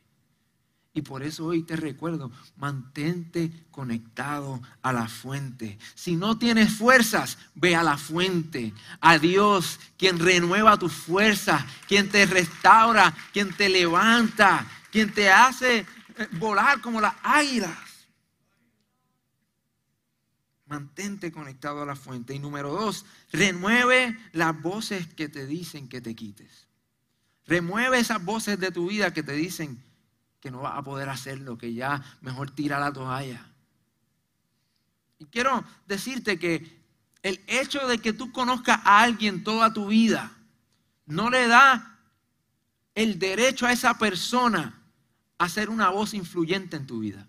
Y 0.93 1.03
por 1.03 1.23
eso 1.23 1.45
hoy 1.45 1.63
te 1.63 1.77
recuerdo, 1.77 2.31
mantente 2.57 3.49
conectado 3.71 4.61
a 4.81 4.91
la 4.91 5.07
fuente. 5.07 5.79
Si 5.95 6.17
no 6.17 6.37
tienes 6.37 6.73
fuerzas, 6.73 7.37
ve 7.55 7.75
a 7.77 7.83
la 7.83 7.97
fuente, 7.97 8.73
a 8.99 9.17
Dios, 9.17 9.79
quien 9.97 10.19
renueva 10.19 10.77
tus 10.77 10.91
fuerzas, 10.91 11.63
quien 11.87 12.09
te 12.09 12.25
restaura, 12.25 13.15
quien 13.31 13.55
te 13.55 13.69
levanta, 13.69 14.67
quien 14.91 15.13
te 15.13 15.29
hace 15.29 15.79
eh, 16.17 16.27
volar 16.33 16.81
como 16.81 16.99
las 16.99 17.15
águilas. 17.23 17.77
Mantente 20.65 21.31
conectado 21.31 21.83
a 21.83 21.85
la 21.85 21.95
fuente. 21.95 22.33
Y 22.33 22.39
número 22.39 22.73
dos, 22.73 23.05
renueve 23.31 24.19
las 24.33 24.61
voces 24.61 25.07
que 25.07 25.29
te 25.29 25.45
dicen 25.45 25.87
que 25.87 26.01
te 26.01 26.15
quites. 26.15 26.67
Remueve 27.45 27.99
esas 27.99 28.23
voces 28.23 28.59
de 28.59 28.71
tu 28.71 28.89
vida 28.89 29.13
que 29.13 29.23
te 29.23 29.33
dicen 29.33 29.81
que 30.41 30.51
no 30.51 30.61
vas 30.61 30.77
a 30.77 30.81
poder 30.81 31.07
hacerlo, 31.07 31.57
que 31.57 31.73
ya 31.73 32.03
mejor 32.19 32.51
tira 32.51 32.79
la 32.79 32.91
toalla. 32.91 33.47
Y 35.19 35.25
quiero 35.27 35.63
decirte 35.87 36.39
que 36.39 36.81
el 37.21 37.39
hecho 37.45 37.87
de 37.87 37.99
que 37.99 38.11
tú 38.11 38.31
conozcas 38.31 38.79
a 38.83 39.01
alguien 39.03 39.43
toda 39.43 39.71
tu 39.71 39.87
vida 39.87 40.31
no 41.05 41.29
le 41.29 41.47
da 41.47 41.99
el 42.95 43.19
derecho 43.19 43.67
a 43.67 43.71
esa 43.71 43.97
persona 43.99 44.81
a 45.37 45.47
ser 45.47 45.69
una 45.69 45.89
voz 45.89 46.15
influyente 46.15 46.75
en 46.75 46.87
tu 46.87 46.99
vida. 46.99 47.27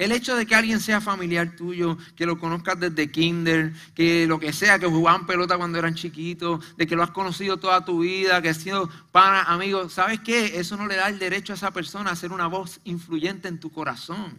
El 0.00 0.12
hecho 0.12 0.34
de 0.34 0.46
que 0.46 0.54
alguien 0.54 0.80
sea 0.80 0.98
familiar 1.02 1.54
tuyo, 1.54 1.98
que 2.16 2.24
lo 2.24 2.38
conozcas 2.38 2.80
desde 2.80 3.10
kinder, 3.12 3.74
que 3.94 4.26
lo 4.26 4.40
que 4.40 4.50
sea, 4.54 4.78
que 4.78 4.86
jugaban 4.86 5.26
pelota 5.26 5.58
cuando 5.58 5.78
eran 5.78 5.94
chiquitos, 5.94 6.74
de 6.78 6.86
que 6.86 6.96
lo 6.96 7.02
has 7.02 7.10
conocido 7.10 7.58
toda 7.58 7.84
tu 7.84 8.00
vida, 8.00 8.40
que 8.40 8.48
has 8.48 8.56
sido 8.56 8.88
pana, 9.12 9.42
amigo, 9.42 9.90
¿sabes 9.90 10.20
qué? 10.20 10.58
Eso 10.58 10.78
no 10.78 10.86
le 10.86 10.96
da 10.96 11.10
el 11.10 11.18
derecho 11.18 11.52
a 11.52 11.56
esa 11.56 11.70
persona 11.70 12.12
a 12.12 12.16
ser 12.16 12.32
una 12.32 12.46
voz 12.46 12.80
influyente 12.84 13.48
en 13.48 13.60
tu 13.60 13.70
corazón. 13.70 14.38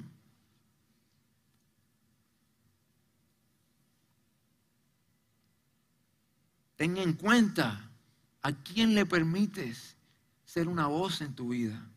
Ten 6.76 6.98
en 6.98 7.14
cuenta 7.14 7.88
a 8.42 8.52
quién 8.52 8.96
le 8.96 9.06
permites 9.06 9.96
ser 10.44 10.68
una 10.68 10.88
voz 10.88 11.22
en 11.22 11.36
tu 11.36 11.50
vida. 11.50 11.91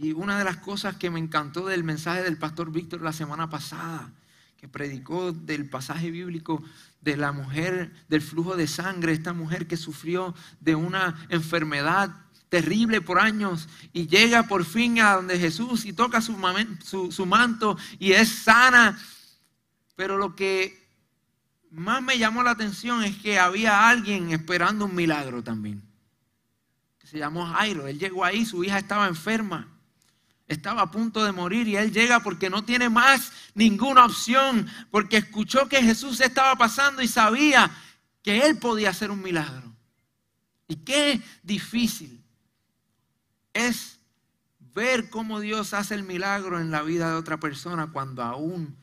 Y 0.00 0.12
una 0.12 0.38
de 0.38 0.44
las 0.44 0.56
cosas 0.56 0.96
que 0.96 1.10
me 1.10 1.20
encantó 1.20 1.66
del 1.66 1.84
mensaje 1.84 2.22
del 2.22 2.38
pastor 2.38 2.72
Víctor 2.72 3.02
la 3.02 3.12
semana 3.12 3.50
pasada, 3.50 4.10
que 4.56 4.66
predicó 4.66 5.30
del 5.30 5.68
pasaje 5.68 6.10
bíblico 6.10 6.62
de 7.02 7.18
la 7.18 7.32
mujer 7.32 7.92
del 8.08 8.22
flujo 8.22 8.56
de 8.56 8.66
sangre, 8.66 9.12
esta 9.12 9.34
mujer 9.34 9.66
que 9.66 9.76
sufrió 9.76 10.34
de 10.58 10.74
una 10.74 11.26
enfermedad 11.28 12.16
terrible 12.48 13.02
por 13.02 13.18
años 13.18 13.68
y 13.92 14.06
llega 14.06 14.44
por 14.44 14.64
fin 14.64 15.00
a 15.00 15.16
donde 15.16 15.38
Jesús 15.38 15.84
y 15.84 15.92
toca 15.92 16.22
su, 16.22 16.34
manto 17.26 17.76
y 17.98 18.12
es 18.12 18.30
sana. 18.30 18.98
Pero 19.96 20.16
lo 20.16 20.34
que 20.34 20.82
más 21.70 22.02
me 22.02 22.16
llamó 22.16 22.42
la 22.42 22.52
atención 22.52 23.04
es 23.04 23.18
que 23.18 23.38
había 23.38 23.86
alguien 23.90 24.30
esperando 24.30 24.86
un 24.86 24.94
milagro 24.94 25.44
también. 25.44 25.82
Se 27.04 27.18
llamó 27.18 27.44
Jairo. 27.44 27.86
Él 27.86 27.98
llegó 27.98 28.24
ahí, 28.24 28.46
su 28.46 28.64
hija 28.64 28.78
estaba 28.78 29.06
enferma 29.06 29.76
estaba 30.50 30.82
a 30.82 30.90
punto 30.90 31.24
de 31.24 31.30
morir 31.30 31.68
y 31.68 31.76
él 31.76 31.92
llega 31.92 32.20
porque 32.20 32.50
no 32.50 32.64
tiene 32.64 32.88
más 32.88 33.32
ninguna 33.54 34.04
opción, 34.04 34.68
porque 34.90 35.18
escuchó 35.18 35.68
que 35.68 35.80
Jesús 35.80 36.20
estaba 36.20 36.56
pasando 36.56 37.02
y 37.02 37.08
sabía 37.08 37.70
que 38.20 38.40
él 38.40 38.58
podía 38.58 38.90
hacer 38.90 39.12
un 39.12 39.22
milagro. 39.22 39.72
Y 40.66 40.76
qué 40.76 41.22
difícil 41.44 42.20
es 43.54 44.00
ver 44.58 45.08
cómo 45.08 45.38
Dios 45.38 45.72
hace 45.72 45.94
el 45.94 46.02
milagro 46.02 46.58
en 46.58 46.72
la 46.72 46.82
vida 46.82 47.10
de 47.10 47.14
otra 47.14 47.38
persona 47.38 47.92
cuando 47.92 48.24
aún 48.24 48.76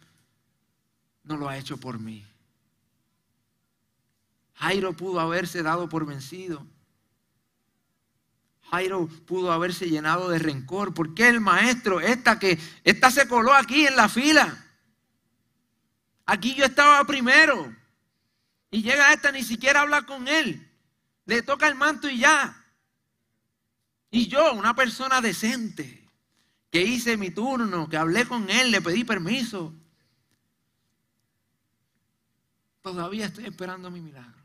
no 1.23 1.36
lo 1.36 1.49
ha 1.49 1.58
hecho 1.58 1.75
por 1.77 1.99
mí. 1.99 2.25
Jairo 4.53 4.93
pudo 4.93 5.19
haberse 5.19 5.63
dado 5.63 5.89
por 5.89 6.06
vencido. 6.06 6.65
Jairo 8.69 9.08
pudo 9.25 9.51
haberse 9.51 9.89
llenado 9.89 10.30
de 10.30 10.39
rencor. 10.39 10.93
¿Por 10.93 11.13
qué 11.13 11.30
el 11.30 11.39
maestro, 11.39 12.01
esta 12.01 12.38
que, 12.38 12.60
esta 12.84 13.12
se 13.12 13.27
coló 13.27 13.53
aquí 13.53 13.88
en 13.88 13.95
la 13.95 14.10
fila? 14.10 14.65
Aquí 16.25 16.53
yo 16.56 16.65
estaba 16.65 17.03
primero. 17.06 17.73
Y 18.69 18.82
llega 18.84 19.13
esta, 19.13 19.32
ni 19.32 19.43
siquiera 19.43 19.82
habla 19.82 20.06
con 20.06 20.27
él. 20.27 20.69
Le 21.25 21.41
toca 21.41 21.67
el 21.67 21.75
manto 21.75 22.10
y 22.10 22.19
ya. 22.19 22.65
Y 24.12 24.27
yo, 24.27 24.53
una 24.53 24.75
persona 24.75 25.21
decente, 25.21 26.06
que 26.69 26.82
hice 26.82 27.15
mi 27.15 27.32
turno, 27.32 27.88
que 27.88 27.97
hablé 27.97 28.25
con 28.25 28.49
él, 28.49 28.71
le 28.71 28.82
pedí 28.82 29.06
permiso. 29.06 29.73
Todavía 32.82 33.25
estoy 33.25 33.45
esperando 33.45 33.89
mi 33.89 34.01
milagro. 34.01 34.37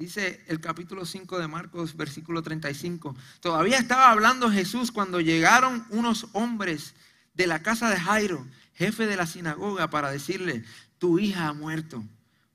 Dice 0.00 0.42
el 0.46 0.60
capítulo 0.60 1.04
5 1.04 1.38
de 1.38 1.46
Marcos, 1.46 1.94
versículo 1.94 2.40
35. 2.40 3.14
Todavía 3.40 3.76
estaba 3.76 4.10
hablando 4.10 4.50
Jesús 4.50 4.90
cuando 4.90 5.20
llegaron 5.20 5.84
unos 5.90 6.28
hombres 6.32 6.94
de 7.34 7.46
la 7.46 7.60
casa 7.60 7.90
de 7.90 8.00
Jairo, 8.00 8.46
jefe 8.72 9.04
de 9.04 9.16
la 9.16 9.26
sinagoga, 9.26 9.90
para 9.90 10.10
decirle, 10.10 10.64
tu 10.96 11.18
hija 11.18 11.48
ha 11.48 11.52
muerto. 11.52 12.02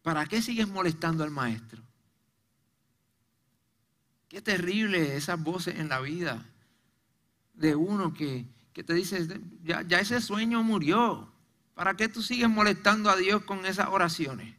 ¿Para 0.01 0.25
qué 0.25 0.41
sigues 0.41 0.67
molestando 0.67 1.23
al 1.23 1.29
maestro? 1.29 1.83
Qué 4.27 4.41
terrible 4.41 5.15
esas 5.15 5.39
voces 5.39 5.77
en 5.77 5.89
la 5.89 5.99
vida 5.99 6.43
de 7.53 7.75
uno 7.75 8.15
que, 8.15 8.47
te 8.73 8.93
dice, 8.95 9.39
ya, 9.63 9.83
ya 9.83 9.99
ese 9.99 10.19
sueño 10.19 10.63
murió. 10.63 11.31
¿Para 11.75 11.95
qué 11.95 12.09
tú 12.09 12.23
sigues 12.23 12.49
molestando 12.49 13.11
a 13.11 13.15
Dios 13.15 13.43
con 13.43 13.67
esas 13.67 13.89
oraciones? 13.89 14.55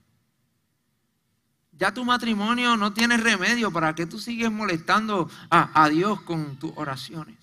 Ya 1.79 1.93
tu 1.93 2.05
matrimonio 2.05 2.77
no 2.77 2.93
tiene 2.93 3.17
remedio. 3.17 3.71
¿Para 3.71 3.95
qué 3.95 4.07
tú 4.07 4.19
sigues 4.19 4.51
molestando 4.51 5.31
a, 5.51 5.89
Dios 5.91 6.23
con 6.23 6.59
tus 6.59 6.73
oraciones? 6.77 7.37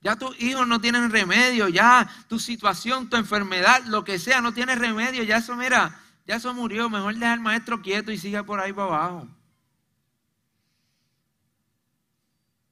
Ya 0.00 0.16
tus 0.16 0.40
hijos 0.40 0.66
no 0.66 0.80
tienen 0.80 1.10
remedio. 1.10 1.68
Ya 1.68 2.08
tu 2.28 2.38
situación, 2.38 3.10
tu 3.10 3.16
enfermedad, 3.16 3.84
lo 3.84 4.02
que 4.04 4.18
sea, 4.18 4.40
no 4.40 4.54
tiene 4.54 4.74
remedio. 4.74 5.22
Ya 5.24 5.38
eso, 5.38 5.54
mira, 5.56 6.00
ya 6.26 6.36
eso 6.36 6.54
murió. 6.54 6.88
Mejor 6.88 7.14
deja 7.14 7.34
al 7.34 7.40
maestro 7.40 7.82
quieto 7.82 8.10
y 8.10 8.18
siga 8.18 8.44
por 8.44 8.60
ahí 8.60 8.72
para 8.72 8.88
abajo. 8.88 9.28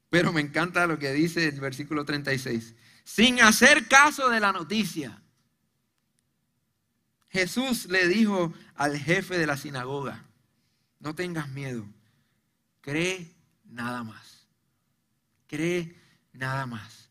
Pero 0.09 0.33
me 0.33 0.41
encanta 0.41 0.87
lo 0.87 0.99
que 0.99 1.13
dice 1.13 1.49
el 1.49 1.61
versículo 1.61 2.05
36. 2.05 2.75
Sin 3.05 3.43
hacer 3.43 3.89
caso 3.89 4.31
de 4.31 4.41
la 4.41 4.53
noticia. 4.53 5.23
Jesús 7.33 7.87
le 7.87 8.09
dijo 8.09 8.53
al 8.83 8.99
jefe 8.99 9.39
de 9.39 9.47
la 9.47 9.57
sinagoga, 9.57 10.25
no 10.99 11.15
tengas 11.15 11.49
miedo, 11.51 11.87
cree 12.81 13.33
nada 13.65 14.03
más, 14.03 14.49
cree 15.47 15.97
nada 16.33 16.67
más. 16.67 17.09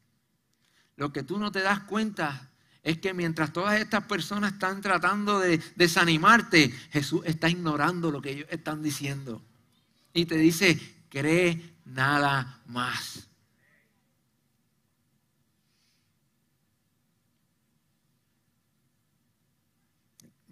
Lo 0.97 1.13
que 1.13 1.23
tú 1.23 1.39
no 1.39 1.49
te 1.49 1.61
das 1.61 1.79
cuenta 1.83 2.49
es 2.83 2.97
que 2.97 3.13
mientras 3.13 3.53
todas 3.53 3.79
estas 3.79 4.03
personas 4.03 4.51
están 4.51 4.81
tratando 4.81 5.39
de 5.39 5.61
desanimarte, 5.77 6.71
Jesús 6.91 7.21
está 7.23 7.47
ignorando 7.47 8.11
lo 8.11 8.21
que 8.21 8.31
ellos 8.31 8.47
están 8.49 8.83
diciendo. 8.83 9.41
Y 10.13 10.25
te 10.25 10.35
dice, 10.35 10.77
cree 11.07 11.77
nada 11.85 12.59
más. 12.65 13.29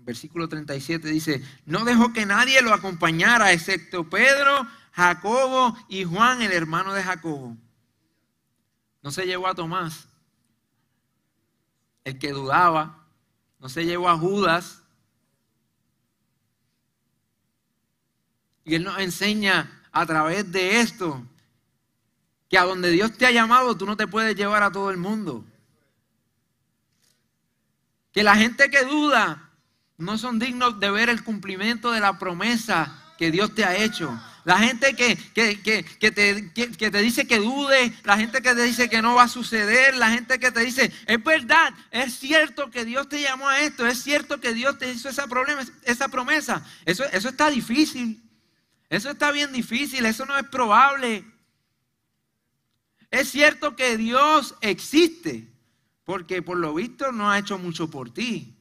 Versículo 0.09 0.49
37 0.49 1.07
dice, 1.07 1.43
no 1.65 1.85
dejó 1.85 2.13
que 2.13 2.25
nadie 2.25 2.63
lo 2.63 2.73
acompañara 2.73 3.51
excepto 3.51 4.09
Pedro, 4.09 4.67
Jacobo 4.91 5.77
y 5.87 6.03
Juan, 6.03 6.41
el 6.41 6.51
hermano 6.51 6.95
de 6.95 7.03
Jacobo. 7.03 7.55
No 9.03 9.11
se 9.11 9.27
llevó 9.27 9.47
a 9.47 9.53
Tomás, 9.53 10.07
el 12.03 12.17
que 12.17 12.31
dudaba, 12.31 13.05
no 13.59 13.69
se 13.69 13.85
llevó 13.85 14.09
a 14.09 14.17
Judas. 14.17 14.81
Y 18.65 18.73
él 18.73 18.83
nos 18.83 18.97
enseña 18.97 19.83
a 19.91 20.07
través 20.07 20.51
de 20.51 20.79
esto 20.79 21.23
que 22.49 22.57
a 22.57 22.63
donde 22.63 22.89
Dios 22.89 23.15
te 23.15 23.27
ha 23.27 23.31
llamado 23.31 23.77
tú 23.77 23.85
no 23.85 23.95
te 23.95 24.07
puedes 24.07 24.35
llevar 24.35 24.63
a 24.63 24.71
todo 24.71 24.89
el 24.89 24.97
mundo. 24.97 25.45
Que 28.11 28.23
la 28.23 28.35
gente 28.35 28.71
que 28.71 28.83
duda 28.85 29.48
no 29.99 30.17
son 30.17 30.39
dignos 30.39 30.79
de 30.79 30.89
ver 30.89 31.09
el 31.09 31.23
cumplimiento 31.23 31.91
de 31.91 31.99
la 31.99 32.17
promesa 32.17 33.13
que 33.17 33.31
Dios 33.31 33.53
te 33.53 33.65
ha 33.65 33.75
hecho. 33.75 34.17
La 34.45 34.57
gente 34.57 34.95
que, 34.95 35.15
te, 35.33 35.55
te, 36.11 37.01
dice 37.01 37.27
que 37.27 37.37
dude, 37.37 37.93
la 38.05 38.17
gente 38.17 38.41
que 38.41 38.55
te 38.55 38.63
dice 38.63 38.89
que 38.89 39.01
no 39.01 39.15
va 39.15 39.23
a 39.23 39.27
suceder, 39.27 39.97
la 39.97 40.09
gente 40.09 40.39
que 40.39 40.51
te 40.51 40.61
dice, 40.61 40.91
es 41.05 41.23
verdad, 41.23 41.73
es 41.91 42.17
cierto 42.17 42.71
que 42.71 42.85
Dios 42.85 43.09
te 43.09 43.21
llamó 43.21 43.49
a 43.49 43.59
esto, 43.59 43.85
es 43.85 44.01
cierto 44.01 44.39
que 44.39 44.53
Dios 44.53 44.77
te 44.77 44.89
hizo 44.89 45.09
esa, 45.09 45.27
problema, 45.27 45.63
esa 45.83 46.07
promesa. 46.07 46.65
Eso, 46.85 47.03
eso 47.11 47.27
está 47.27 47.49
difícil, 47.49 48.23
eso 48.89 49.11
está 49.11 49.31
bien 49.31 49.51
difícil, 49.51 50.05
eso 50.05 50.25
no 50.25 50.37
es 50.37 50.45
probable. 50.45 51.25
Es 53.11 53.29
cierto 53.29 53.75
que 53.75 53.97
Dios 53.97 54.55
existe, 54.61 55.45
porque 56.05 56.41
por 56.41 56.57
lo 56.57 56.73
visto 56.73 57.11
no 57.11 57.29
ha 57.29 57.37
hecho 57.37 57.57
mucho 57.57 57.89
por 57.89 58.13
ti. 58.13 58.55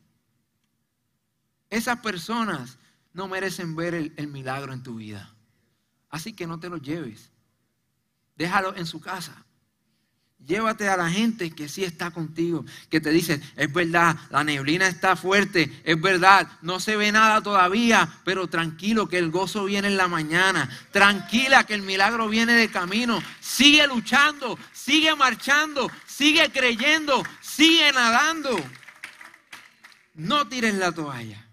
Esas 1.70 2.00
personas 2.00 2.78
no 3.12 3.28
merecen 3.28 3.76
ver 3.76 3.94
el, 3.94 4.28
milagro 4.28 4.72
en 4.72 4.82
tu 4.82 4.96
vida. 4.96 5.34
Así 6.08 6.32
que 6.32 6.46
no 6.46 6.58
te 6.58 6.68
lo 6.68 6.76
lleves. 6.76 7.30
Déjalo 8.36 8.76
en 8.76 8.86
su 8.86 9.00
casa. 9.00 9.44
Llévate 10.46 10.88
a 10.88 10.96
la 10.96 11.10
gente 11.10 11.50
que 11.50 11.68
sí 11.68 11.82
está 11.82 12.12
contigo, 12.12 12.64
que 12.88 13.00
te 13.00 13.10
dice, 13.10 13.42
es 13.56 13.72
verdad, 13.72 14.16
la 14.30 14.44
neblina 14.44 14.86
está 14.86 15.16
fuerte, 15.16 15.82
es 15.82 16.00
verdad, 16.00 16.48
no 16.62 16.78
se 16.78 16.96
ve 16.96 17.10
nada 17.10 17.42
todavía, 17.42 18.08
pero 18.24 18.46
tranquilo 18.46 19.08
que 19.08 19.18
el 19.18 19.32
gozo 19.32 19.64
viene 19.64 19.88
en 19.88 19.96
la 19.96 20.06
mañana, 20.06 20.70
tranquila 20.92 21.64
que 21.64 21.74
el 21.74 21.82
milagro 21.82 22.28
viene 22.28 22.52
de 22.52 22.70
camino, 22.70 23.20
sigue 23.40 23.84
luchando, 23.88 24.56
sigue 24.72 25.16
marchando, 25.16 25.90
sigue 26.06 26.52
creyendo, 26.52 27.24
sigue 27.40 27.90
nadando. 27.92 28.56
No 30.14 30.46
tires 30.46 30.74
la 30.74 30.92
toalla. 30.92 31.47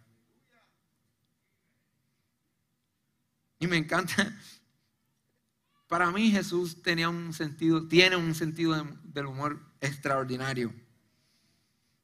Y 3.60 3.68
me 3.68 3.78
encanta. 3.78 4.34
Para 5.88 6.12
mí 6.12 6.32
Jesús 6.32 6.82
tenía 6.82 7.10
un 7.10 7.34
sentido, 7.34 7.88
tiene 7.88 8.16
un 8.16 8.34
sentido 8.34 8.86
del 9.04 9.28
humor 9.28 9.60
extraordinario. 9.82 10.74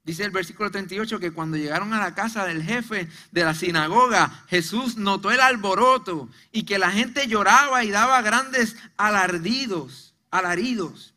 Dice 0.04 0.24
el 0.24 0.32
versículo 0.32 0.72
38 0.72 1.20
que 1.20 1.32
cuando 1.32 1.58
llegaron 1.58 1.94
a 1.94 2.00
la 2.00 2.16
casa 2.16 2.46
del 2.46 2.64
jefe 2.64 3.08
de 3.32 3.44
la 3.44 3.54
sinagoga, 3.54 4.46
Jesús 4.48 4.98
notó 4.98 5.30
el 5.30 5.40
alboroto 5.40 6.30
y 6.52 6.64
que 6.64 6.80
la 6.80 6.92
gente 6.92 7.28
lloraba 7.28 7.84
y 7.84 7.92
daba 7.92 8.22
grandes 8.24 8.76
alardidos, 8.98 10.16
alaridos. 10.32 11.14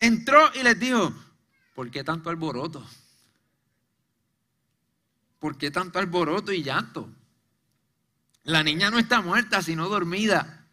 Entró 0.00 0.50
y 0.54 0.64
les 0.64 0.78
dijo, 0.80 1.12
¿por 1.74 1.90
qué 1.90 2.02
tanto 2.02 2.30
alboroto? 2.30 2.84
¿Por 5.38 5.56
qué 5.56 5.70
tanto 5.70 5.98
alboroto 6.00 6.52
y 6.52 6.64
llanto? 6.64 7.08
La 8.50 8.64
niña 8.64 8.90
no 8.90 8.98
está 8.98 9.20
muerta, 9.20 9.62
sino 9.62 9.88
dormida. 9.88 10.66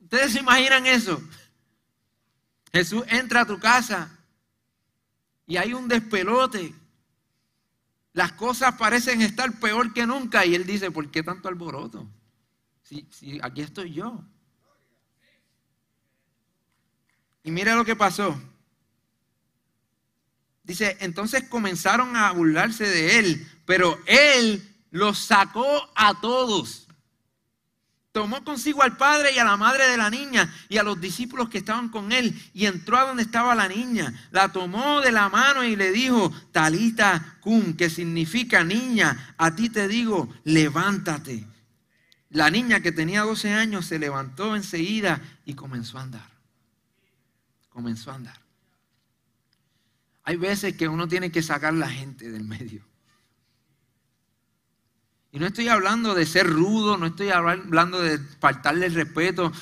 ¿Ustedes 0.00 0.32
se 0.32 0.40
imaginan 0.40 0.86
eso? 0.86 1.22
Jesús 2.72 3.04
entra 3.08 3.42
a 3.42 3.46
tu 3.46 3.58
casa 3.58 4.18
y 5.46 5.58
hay 5.58 5.74
un 5.74 5.86
despelote. 5.86 6.74
Las 8.14 8.32
cosas 8.32 8.76
parecen 8.76 9.20
estar 9.20 9.52
peor 9.60 9.92
que 9.92 10.06
nunca 10.06 10.46
y 10.46 10.54
él 10.54 10.64
dice, 10.64 10.90
¿por 10.90 11.10
qué 11.10 11.22
tanto 11.22 11.48
alboroto? 11.48 12.08
Si, 12.82 13.06
si 13.10 13.38
aquí 13.42 13.60
estoy 13.60 13.92
yo. 13.92 14.24
Y 17.44 17.50
mira 17.50 17.74
lo 17.74 17.84
que 17.84 17.96
pasó. 17.96 18.40
Dice, 20.62 20.96
entonces 21.00 21.46
comenzaron 21.50 22.16
a 22.16 22.32
burlarse 22.32 22.88
de 22.88 23.18
él, 23.18 23.46
pero 23.66 24.00
él 24.06 24.69
los 24.90 25.18
sacó 25.18 25.90
a 25.94 26.20
todos. 26.20 26.86
Tomó 28.12 28.42
consigo 28.42 28.82
al 28.82 28.96
padre 28.96 29.30
y 29.32 29.38
a 29.38 29.44
la 29.44 29.56
madre 29.56 29.86
de 29.86 29.96
la 29.96 30.10
niña 30.10 30.52
y 30.68 30.78
a 30.78 30.82
los 30.82 31.00
discípulos 31.00 31.48
que 31.48 31.58
estaban 31.58 31.90
con 31.90 32.10
él 32.10 32.36
y 32.52 32.66
entró 32.66 32.98
a 32.98 33.04
donde 33.04 33.22
estaba 33.22 33.54
la 33.54 33.68
niña. 33.68 34.12
La 34.32 34.50
tomó 34.50 35.00
de 35.00 35.12
la 35.12 35.28
mano 35.28 35.62
y 35.62 35.76
le 35.76 35.92
dijo, 35.92 36.32
Talita 36.50 37.38
cum, 37.40 37.74
que 37.74 37.88
significa 37.88 38.64
niña, 38.64 39.34
a 39.38 39.54
ti 39.54 39.68
te 39.68 39.86
digo, 39.86 40.28
levántate. 40.42 41.46
La 42.30 42.50
niña 42.50 42.80
que 42.80 42.90
tenía 42.90 43.22
12 43.22 43.52
años 43.52 43.86
se 43.86 44.00
levantó 44.00 44.56
enseguida 44.56 45.20
y 45.44 45.54
comenzó 45.54 45.98
a 45.98 46.02
andar. 46.02 46.30
Comenzó 47.68 48.10
a 48.10 48.16
andar. 48.16 48.40
Hay 50.24 50.36
veces 50.36 50.76
que 50.76 50.88
uno 50.88 51.06
tiene 51.06 51.30
que 51.30 51.42
sacar 51.42 51.74
la 51.74 51.88
gente 51.88 52.30
del 52.30 52.44
medio. 52.44 52.89
Y 55.32 55.38
no 55.38 55.46
estoy 55.46 55.68
hablando 55.68 56.14
de 56.14 56.26
ser 56.26 56.46
rudo, 56.46 56.96
no 56.96 57.06
estoy 57.06 57.30
hablando 57.30 58.00
de 58.00 58.18
faltarle 58.18 58.86
el 58.86 58.94
respeto. 58.94 59.52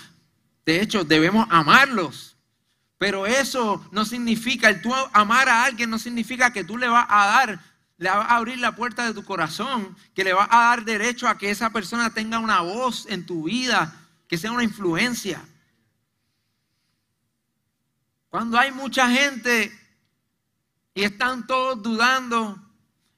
De 0.65 0.81
hecho, 0.81 1.05
debemos 1.05 1.47
amarlos. 1.51 2.37
Pero 2.97 3.27
eso 3.27 3.87
no 3.93 4.05
significa, 4.05 4.69
el 4.69 4.83
tú 4.83 4.93
amar 5.13 5.49
a 5.49 5.65
alguien 5.65 5.91
no 5.91 5.99
significa 5.99 6.53
que 6.53 6.65
tú 6.65 6.77
le 6.77 6.89
vas 6.89 7.07
a 7.09 7.27
dar, 7.27 7.61
le 7.97 8.09
vas 8.11 8.29
a 8.29 8.37
abrir 8.37 8.59
la 8.59 8.75
puerta 8.75 9.07
de 9.07 9.15
tu 9.15 9.25
corazón, 9.25 9.97
que 10.15 10.25
le 10.25 10.33
vas 10.33 10.49
a 10.51 10.71
dar 10.71 10.85
derecho 10.85 11.29
a 11.29 11.39
que 11.39 11.51
esa 11.51 11.71
persona 11.71 12.13
tenga 12.13 12.41
una 12.41 12.61
voz 12.61 13.07
en 13.09 13.25
tu 13.25 13.45
vida, 13.45 13.95
que 14.27 14.37
sea 14.37 14.51
una 14.51 14.65
influencia. 14.65 15.41
Cuando 18.31 18.59
hay 18.59 18.73
mucha 18.73 19.09
gente 19.11 19.73
y 20.93 21.05
están 21.05 21.47
todos 21.47 21.83
dudando 21.83 22.59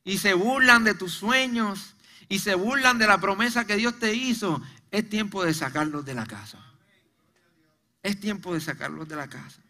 y 0.05 0.19
se 0.19 0.35
burlan 0.35 0.85
de 0.85 0.95
tus 0.95 1.15
sueños, 1.15 1.95
y 2.31 2.39
se 2.39 2.55
burlan 2.55 2.97
de 2.97 3.09
la 3.09 3.21
promesa 3.21 3.67
que 3.67 3.77
Dios 3.77 3.99
te 3.99 4.15
hizo, 4.15 4.63
es 4.93 5.09
tiempo 5.09 5.45
de 5.45 5.53
sacarlos 5.53 6.05
de 6.05 6.15
la 6.15 6.25
casa. 6.25 6.65
Es 8.05 8.21
tiempo 8.21 8.55
de 8.55 8.61
sacarlos 8.61 9.09
de 9.09 9.17
la 9.17 9.29
casa. 9.29 9.61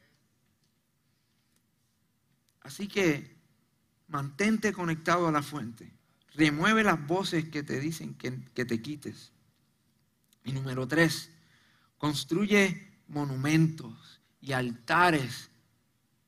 Así 2.60 2.86
que 2.86 3.34
mantente 4.08 4.74
conectado 4.74 5.26
a 5.26 5.32
la 5.32 5.42
fuente. 5.42 5.90
Remueve 6.34 6.84
las 6.84 7.04
voces 7.06 7.48
que 7.48 7.62
te 7.62 7.80
dicen 7.80 8.14
que, 8.14 8.38
que 8.52 8.66
te 8.66 8.82
quites. 8.82 9.32
Y 10.44 10.52
número 10.52 10.86
tres, 10.86 11.30
construye 11.96 12.92
monumentos 13.08 14.20
y 14.42 14.52
altares 14.52 15.48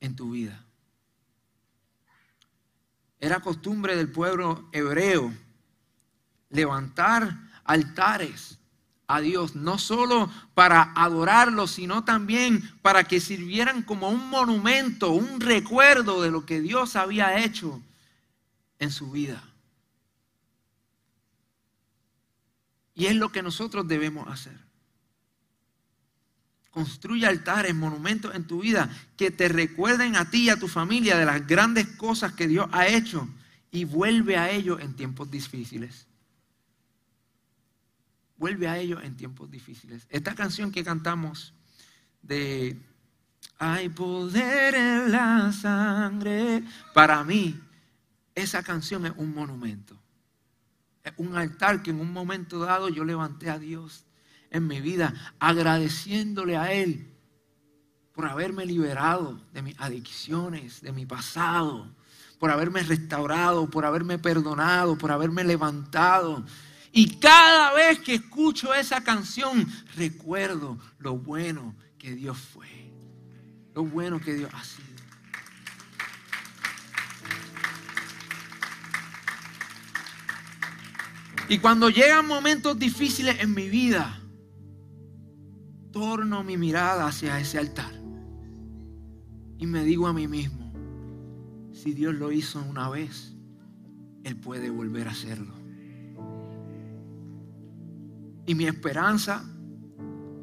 en 0.00 0.16
tu 0.16 0.30
vida. 0.30 0.64
Era 3.20 3.40
costumbre 3.40 3.96
del 3.96 4.10
pueblo 4.10 4.70
hebreo 4.72 5.30
levantar 6.52 7.36
altares 7.64 8.58
a 9.06 9.20
Dios, 9.20 9.56
no 9.56 9.78
solo 9.78 10.30
para 10.54 10.92
adorarlo, 10.94 11.66
sino 11.66 12.04
también 12.04 12.62
para 12.80 13.04
que 13.04 13.20
sirvieran 13.20 13.82
como 13.82 14.08
un 14.08 14.30
monumento, 14.30 15.10
un 15.10 15.40
recuerdo 15.40 16.22
de 16.22 16.30
lo 16.30 16.46
que 16.46 16.60
Dios 16.60 16.96
había 16.96 17.44
hecho 17.44 17.82
en 18.78 18.90
su 18.90 19.10
vida. 19.10 19.42
Y 22.94 23.06
es 23.06 23.16
lo 23.16 23.30
que 23.32 23.42
nosotros 23.42 23.88
debemos 23.88 24.28
hacer. 24.28 24.56
Construye 26.70 27.26
altares, 27.26 27.74
monumentos 27.74 28.34
en 28.34 28.46
tu 28.46 28.62
vida 28.62 28.88
que 29.16 29.30
te 29.30 29.48
recuerden 29.48 30.16
a 30.16 30.30
ti 30.30 30.44
y 30.44 30.50
a 30.50 30.58
tu 30.58 30.68
familia 30.68 31.18
de 31.18 31.26
las 31.26 31.46
grandes 31.46 31.86
cosas 31.96 32.32
que 32.32 32.48
Dios 32.48 32.66
ha 32.72 32.86
hecho 32.86 33.28
y 33.70 33.84
vuelve 33.84 34.38
a 34.38 34.50
ellos 34.50 34.80
en 34.80 34.94
tiempos 34.96 35.30
difíciles. 35.30 36.06
Vuelve 38.42 38.66
a 38.66 38.76
ello 38.76 39.00
en 39.00 39.16
tiempos 39.16 39.48
difíciles. 39.48 40.04
Esta 40.10 40.34
canción 40.34 40.72
que 40.72 40.82
cantamos 40.82 41.54
de 42.22 42.76
Hay 43.56 43.88
poder 43.88 44.74
en 44.74 45.12
la 45.12 45.52
sangre, 45.52 46.64
para 46.92 47.22
mí 47.22 47.56
esa 48.34 48.64
canción 48.64 49.06
es 49.06 49.12
un 49.16 49.32
monumento. 49.32 49.96
Es 51.04 51.12
un 51.18 51.36
altar 51.36 51.84
que 51.84 51.92
en 51.92 52.00
un 52.00 52.12
momento 52.12 52.58
dado 52.58 52.88
yo 52.88 53.04
levanté 53.04 53.48
a 53.48 53.60
Dios 53.60 54.06
en 54.50 54.66
mi 54.66 54.80
vida, 54.80 55.14
agradeciéndole 55.38 56.56
a 56.56 56.72
Él 56.72 57.14
por 58.12 58.26
haberme 58.26 58.66
liberado 58.66 59.40
de 59.52 59.62
mis 59.62 59.78
adicciones, 59.78 60.80
de 60.80 60.90
mi 60.90 61.06
pasado, 61.06 61.94
por 62.40 62.50
haberme 62.50 62.82
restaurado, 62.82 63.70
por 63.70 63.84
haberme 63.84 64.18
perdonado, 64.18 64.98
por 64.98 65.12
haberme 65.12 65.44
levantado 65.44 66.44
y 66.92 67.16
cada 67.16 67.72
vez 67.72 68.00
que 68.00 68.14
escucho 68.14 68.74
esa 68.74 69.02
canción, 69.02 69.66
recuerdo 69.96 70.78
lo 70.98 71.16
bueno 71.16 71.74
que 71.98 72.14
Dios 72.14 72.38
fue. 72.38 72.68
Lo 73.74 73.84
bueno 73.84 74.20
que 74.20 74.34
Dios 74.34 74.50
ha 74.52 74.62
sido. 74.62 74.92
Y 81.48 81.58
cuando 81.58 81.90
llegan 81.90 82.26
momentos 82.26 82.78
difíciles 82.78 83.40
en 83.40 83.54
mi 83.54 83.68
vida, 83.68 84.20
torno 85.90 86.44
mi 86.44 86.56
mirada 86.56 87.06
hacia 87.06 87.40
ese 87.40 87.58
altar 87.58 88.02
y 89.62 89.66
me 89.66 89.84
digo 89.84 90.08
a 90.08 90.12
mí 90.12 90.26
mismo, 90.26 90.72
si 91.72 91.94
Dios 91.94 92.16
lo 92.16 92.32
hizo 92.32 92.60
una 92.60 92.88
vez, 92.88 93.32
Él 94.24 94.34
puede 94.34 94.70
volver 94.70 95.06
a 95.06 95.12
hacerlo. 95.12 95.61
Y 98.46 98.54
mi 98.54 98.66
esperanza 98.66 99.44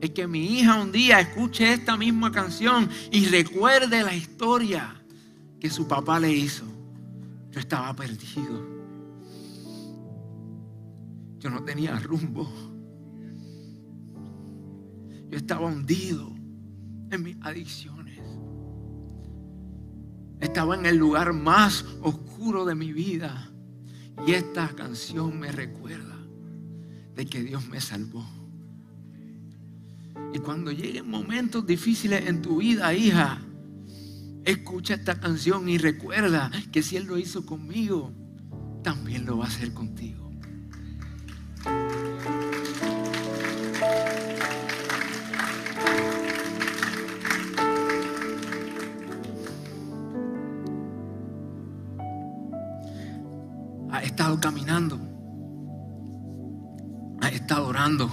es 0.01 0.11
que 0.11 0.27
mi 0.27 0.59
hija 0.59 0.81
un 0.81 0.91
día 0.91 1.19
escuche 1.19 1.73
esta 1.73 1.97
misma 1.97 2.31
canción 2.31 2.89
y 3.11 3.25
recuerde 3.25 4.03
la 4.03 4.15
historia 4.15 4.95
que 5.59 5.69
su 5.69 5.87
papá 5.87 6.19
le 6.19 6.31
hizo. 6.31 6.63
Yo 7.51 7.59
estaba 7.59 7.93
perdido. 7.93 8.79
Yo 11.39 11.49
no 11.49 11.63
tenía 11.63 11.97
rumbo. 11.99 12.49
Yo 15.29 15.37
estaba 15.37 15.67
hundido 15.67 16.31
en 17.11 17.23
mis 17.23 17.37
adicciones. 17.41 18.19
Estaba 20.39 20.75
en 20.75 20.85
el 20.85 20.95
lugar 20.95 21.33
más 21.33 21.85
oscuro 22.01 22.63
de 22.63 22.75
mi 22.75 22.93
vida. 22.93 23.51
Y 24.25 24.31
esta 24.33 24.69
canción 24.69 25.39
me 25.39 25.51
recuerda 25.51 26.18
de 27.15 27.25
que 27.25 27.43
Dios 27.43 27.67
me 27.67 27.81
salvó. 27.81 28.25
Y 30.33 30.39
cuando 30.39 30.71
lleguen 30.71 31.09
momentos 31.09 31.65
difíciles 31.65 32.27
en 32.27 32.41
tu 32.41 32.57
vida, 32.57 32.93
hija, 32.93 33.41
escucha 34.45 34.95
esta 34.95 35.19
canción 35.19 35.67
y 35.69 35.77
recuerda 35.77 36.51
que 36.71 36.83
si 36.83 36.97
Él 36.97 37.05
lo 37.05 37.17
hizo 37.17 37.45
conmigo, 37.45 38.13
también 38.83 39.25
lo 39.25 39.37
va 39.37 39.45
a 39.45 39.47
hacer 39.47 39.73
contigo. 39.73 40.29
Ha 53.91 54.03
estado 54.03 54.39
caminando, 54.39 54.99
ha 57.29 57.35
estado 57.35 57.67
orando 57.67 58.11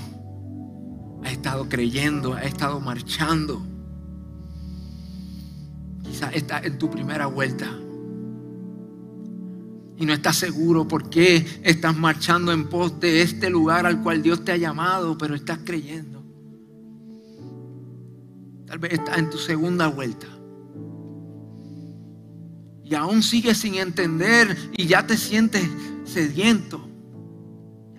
ha 1.27 1.33
estado 1.33 1.69
creyendo, 1.69 2.35
ha 2.35 2.43
estado 2.43 2.81
marchando. 2.81 3.61
Quizás 6.05 6.35
estás 6.35 6.65
en 6.65 6.79
tu 6.79 6.89
primera 6.89 7.27
vuelta 7.27 7.67
y 9.99 10.07
no 10.07 10.13
estás 10.13 10.37
seguro 10.37 10.87
por 10.87 11.11
qué 11.11 11.45
estás 11.65 11.97
marchando 11.97 12.53
en 12.53 12.69
pos 12.69 13.01
de 13.01 13.23
este 13.23 13.51
lugar 13.51 13.87
al 13.87 14.03
cual 14.03 14.23
Dios 14.23 14.45
te 14.45 14.53
ha 14.53 14.57
llamado, 14.57 15.19
pero 15.19 15.35
estás 15.35 15.59
creyendo. 15.65 16.23
Tal 18.67 18.79
vez 18.79 18.93
estás 18.93 19.19
en 19.19 19.31
tu 19.31 19.39
segunda 19.39 19.89
vuelta. 19.89 20.29
Y 22.85 22.95
aún 22.95 23.25
sigues 23.25 23.59
sin 23.59 23.75
entender 23.75 24.57
y 24.77 24.87
ya 24.87 25.05
te 25.05 25.17
sientes 25.17 25.69
sediento. 26.05 26.86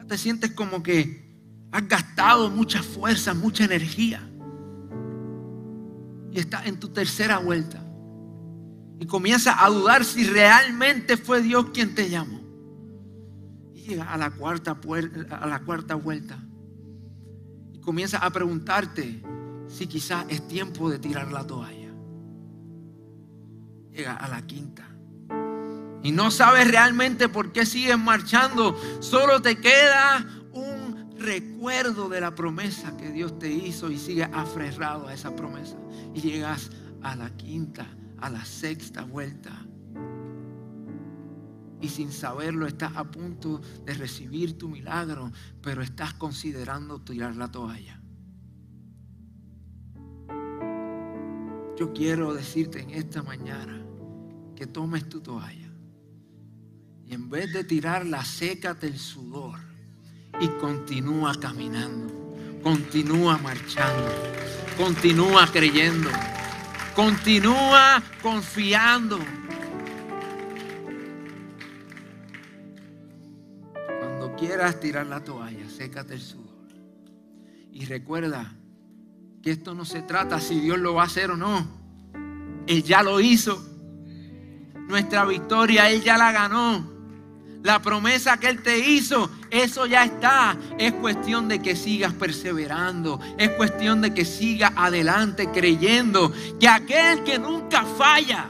Te 0.07 0.17
sientes 0.17 0.51
como 0.51 0.81
que 0.81 1.27
Has 1.71 1.87
gastado 1.87 2.49
mucha 2.49 2.81
fuerza, 2.81 3.33
mucha 3.33 3.65
energía. 3.65 4.21
Y 6.31 6.39
estás 6.39 6.65
en 6.65 6.79
tu 6.79 6.89
tercera 6.89 7.39
vuelta. 7.39 7.83
Y 8.99 9.05
comienzas 9.05 9.55
a 9.59 9.69
dudar 9.69 10.05
si 10.05 10.25
realmente 10.25 11.17
fue 11.17 11.41
Dios 11.41 11.67
quien 11.73 11.93
te 11.93 12.09
llamó. 12.09 12.39
Y 13.73 13.81
llegas 13.81 14.07
a 14.07 14.17
la 14.17 14.31
cuarta, 14.31 14.79
a 15.29 15.47
la 15.47 15.59
cuarta 15.59 15.95
vuelta. 15.95 16.43
Y 17.73 17.79
comienzas 17.79 18.23
a 18.23 18.29
preguntarte 18.29 19.21
si 19.67 19.87
quizás 19.87 20.25
es 20.29 20.47
tiempo 20.47 20.89
de 20.89 20.99
tirar 20.99 21.31
la 21.31 21.45
toalla. 21.45 21.91
Llega 23.91 24.15
a 24.15 24.27
la 24.29 24.41
quinta. 24.45 24.86
Y 26.03 26.11
no 26.11 26.31
sabes 26.31 26.69
realmente 26.69 27.27
por 27.27 27.51
qué 27.51 27.65
sigues 27.65 27.97
marchando. 27.97 28.79
Solo 29.01 29.41
te 29.41 29.59
queda 29.59 30.25
recuerdo 31.17 32.09
de 32.09 32.21
la 32.21 32.35
promesa 32.35 32.95
que 32.95 33.11
Dios 33.11 33.37
te 33.39 33.51
hizo 33.51 33.91
y 33.91 33.97
sigue 33.97 34.23
aferrado 34.23 35.07
a 35.07 35.13
esa 35.13 35.35
promesa. 35.35 35.77
Y 36.13 36.21
llegas 36.21 36.69
a 37.01 37.15
la 37.15 37.35
quinta, 37.35 37.87
a 38.19 38.29
la 38.29 38.45
sexta 38.45 39.03
vuelta. 39.03 39.51
Y 41.79 41.89
sin 41.89 42.11
saberlo 42.11 42.65
estás 42.65 42.95
a 42.95 43.03
punto 43.03 43.61
de 43.85 43.93
recibir 43.93 44.57
tu 44.57 44.67
milagro, 44.67 45.31
pero 45.61 45.81
estás 45.81 46.13
considerando 46.13 47.01
tirar 47.01 47.35
la 47.35 47.51
toalla. 47.51 48.01
Yo 51.77 51.93
quiero 51.93 52.33
decirte 52.33 52.81
en 52.81 52.89
esta 52.89 53.21
mañana 53.21 53.83
que 54.55 54.65
tomes 54.65 55.07
tu 55.07 55.21
toalla 55.21 55.66
y 57.09 57.13
en 57.13 57.29
vez 57.29 57.53
de 57.53 57.63
tirarla, 57.63 58.23
sécate 58.25 58.87
el 58.87 58.99
sudor 58.99 59.59
y 60.41 60.47
continúa 60.59 61.33
caminando, 61.39 62.13
continúa 62.61 63.37
marchando, 63.37 64.11
continúa 64.75 65.47
creyendo, 65.47 66.09
continúa 66.95 68.03
confiando. 68.21 69.19
Cuando 73.99 74.35
quieras 74.35 74.79
tirar 74.79 75.07
la 75.07 75.23
toalla, 75.23 75.69
sécate 75.69 76.15
el 76.15 76.21
sudor. 76.21 76.47
Y 77.71 77.85
recuerda 77.85 78.53
que 79.41 79.51
esto 79.51 79.73
no 79.73 79.85
se 79.85 80.01
trata 80.01 80.41
si 80.41 80.59
Dios 80.59 80.77
lo 80.77 80.95
va 80.95 81.03
a 81.03 81.05
hacer 81.05 81.31
o 81.31 81.37
no. 81.37 81.65
Él 82.67 82.83
ya 82.83 83.01
lo 83.01 83.21
hizo. 83.21 83.65
Nuestra 84.89 85.25
victoria 85.25 85.89
Él 85.89 86.01
ya 86.01 86.17
la 86.17 86.31
ganó. 86.33 86.96
La 87.63 87.81
promesa 87.81 88.37
que 88.37 88.47
Él 88.47 88.61
te 88.61 88.79
hizo, 88.79 89.29
eso 89.49 89.85
ya 89.85 90.03
está. 90.05 90.55
Es 90.77 90.93
cuestión 90.93 91.47
de 91.47 91.61
que 91.61 91.75
sigas 91.75 92.13
perseverando. 92.13 93.19
Es 93.37 93.49
cuestión 93.51 94.01
de 94.01 94.13
que 94.13 94.25
sigas 94.25 94.71
adelante 94.75 95.49
creyendo 95.51 96.31
que 96.59 96.67
aquel 96.67 97.23
que 97.23 97.39
nunca 97.39 97.83
falla, 97.83 98.49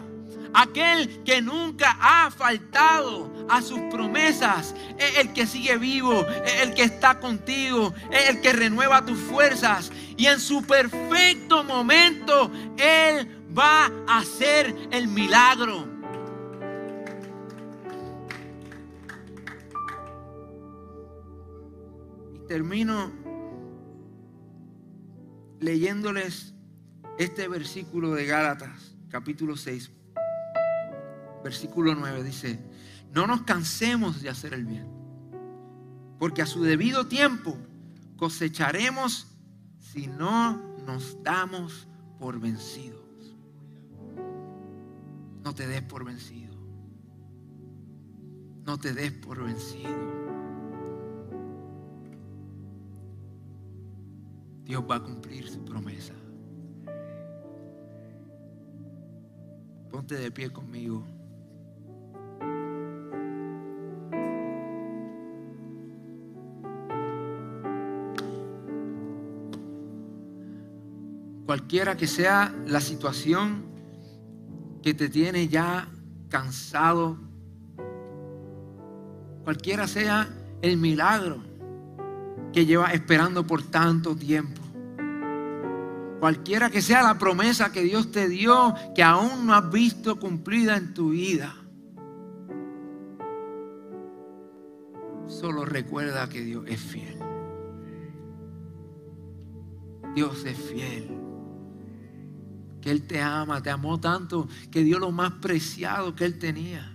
aquel 0.54 1.24
que 1.24 1.42
nunca 1.42 1.98
ha 2.00 2.32
faltado 2.32 3.32
a 3.50 3.62
sus 3.62 3.80
promesas, 3.92 4.76
es 4.98 5.18
el 5.20 5.34
que 5.34 5.48
sigue 5.48 5.78
vivo, 5.78 6.26
es 6.46 6.62
el 6.62 6.74
que 6.74 6.84
está 6.84 7.20
contigo, 7.20 7.94
es 8.12 8.30
el 8.30 8.42
que 8.42 8.54
renueva 8.54 9.06
tus 9.06 9.18
fuerzas. 9.20 9.92
Y 10.18 10.26
en 10.26 10.40
su 10.40 10.64
perfecto 10.64 11.64
momento, 11.64 12.52
Él 12.78 13.28
va 13.58 13.92
a 14.08 14.20
hacer 14.20 14.76
el 14.92 15.08
milagro. 15.08 15.97
Termino 22.48 23.12
leyéndoles 25.60 26.54
este 27.18 27.48
versículo 27.48 28.14
de 28.14 28.26
Gálatas, 28.26 28.96
capítulo 29.10 29.56
6, 29.56 29.92
versículo 31.44 31.96
9, 31.96 32.24
dice, 32.24 32.60
no 33.14 33.28
nos 33.28 33.42
cansemos 33.44 34.22
de 34.22 34.30
hacer 34.30 34.54
el 34.54 34.66
bien, 34.66 34.88
porque 36.20 36.42
a 36.42 36.46
su 36.46 36.64
debido 36.64 37.08
tiempo 37.08 37.58
cosecharemos 38.16 39.28
si 39.80 40.08
no 40.08 40.58
nos 40.86 41.22
damos 41.24 41.88
por 42.20 42.40
vencidos. 42.40 42.98
No 45.44 45.54
te 45.56 45.68
des 45.68 45.82
por 45.82 46.04
vencido. 46.04 46.56
No 48.66 48.78
te 48.78 48.94
des 48.94 49.14
por 49.14 49.42
vencido. 49.44 50.27
Dios 54.68 54.84
va 54.84 54.98
a 54.98 55.00
cumplir 55.00 55.48
su 55.50 55.64
promesa. 55.64 56.14
Ponte 59.90 60.16
de 60.16 60.30
pie 60.30 60.52
conmigo. 60.52 61.06
Cualquiera 71.46 71.96
que 71.96 72.08
sea 72.08 72.54
la 72.66 72.82
situación 72.82 73.64
que 74.84 74.94
te 74.94 75.08
tiene 75.08 75.48
ya 75.48 75.88
cansado, 76.28 77.18
cualquiera 79.46 79.88
sea 79.88 80.28
el 80.62 80.76
milagro 80.76 81.57
que 82.54 82.66
lleva 82.66 82.92
esperando 82.94 83.46
por 83.46 83.64
tanto 83.64 84.16
tiempo. 84.16 84.62
Cualquiera 86.20 86.70
que 86.70 86.82
sea 86.82 87.04
la 87.04 87.18
promesa 87.20 87.72
que 87.72 87.84
Dios 87.84 88.12
te 88.12 88.28
dio, 88.28 88.74
que 88.96 89.04
aún 89.04 89.46
no 89.46 89.54
has 89.54 89.72
visto 89.72 90.20
cumplida 90.20 90.76
en 90.76 90.94
tu 90.94 91.12
vida. 91.12 91.56
Solo 95.28 95.66
recuerda 95.66 96.28
que 96.28 96.42
Dios 96.42 96.66
es 96.68 96.80
fiel. 96.80 97.20
Dios 100.16 100.44
es 100.46 100.58
fiel. 100.58 101.12
Que 102.82 102.90
Él 102.90 103.06
te 103.06 103.22
ama, 103.22 103.62
te 103.62 103.70
amó 103.70 104.00
tanto 104.00 104.48
que 104.72 104.84
dio 104.84 104.98
lo 104.98 105.12
más 105.12 105.34
preciado 105.34 106.16
que 106.16 106.26
Él 106.26 106.40
tenía. 106.40 106.92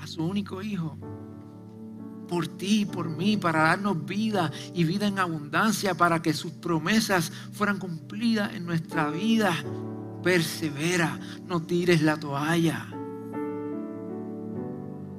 A 0.00 0.06
su 0.06 0.24
único 0.24 0.62
hijo. 0.62 0.96
Por 2.28 2.48
ti, 2.48 2.84
por 2.84 3.08
mí, 3.08 3.36
para 3.36 3.62
darnos 3.62 4.04
vida 4.04 4.50
y 4.74 4.84
vida 4.84 5.06
en 5.06 5.18
abundancia, 5.18 5.94
para 5.94 6.22
que 6.22 6.32
sus 6.32 6.52
promesas 6.52 7.32
fueran 7.52 7.78
cumplidas 7.78 8.54
en 8.54 8.66
nuestra 8.66 9.10
vida. 9.10 9.54
Persevera, 10.22 11.20
no 11.46 11.62
tires 11.62 12.02
la 12.02 12.16
toalla. 12.16 12.86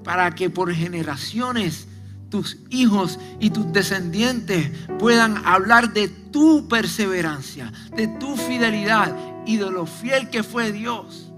Para 0.04 0.32
que 0.32 0.50
por 0.50 0.74
generaciones 0.74 1.88
tus 2.30 2.58
hijos 2.70 3.20
y 3.40 3.50
tus 3.50 3.72
descendientes 3.72 4.72
puedan 5.00 5.46
hablar 5.46 5.94
de 5.94 6.10
tu 6.10 6.68
perseverancia, 6.68 7.72
de 7.96 8.08
tu 8.08 8.36
fidelidad 8.36 9.16
y 9.46 9.58
de 9.58 9.72
lo 9.72 9.86
fiel 9.86 10.30
que 10.30 10.44
fue 10.44 10.72
Dios 10.72 11.32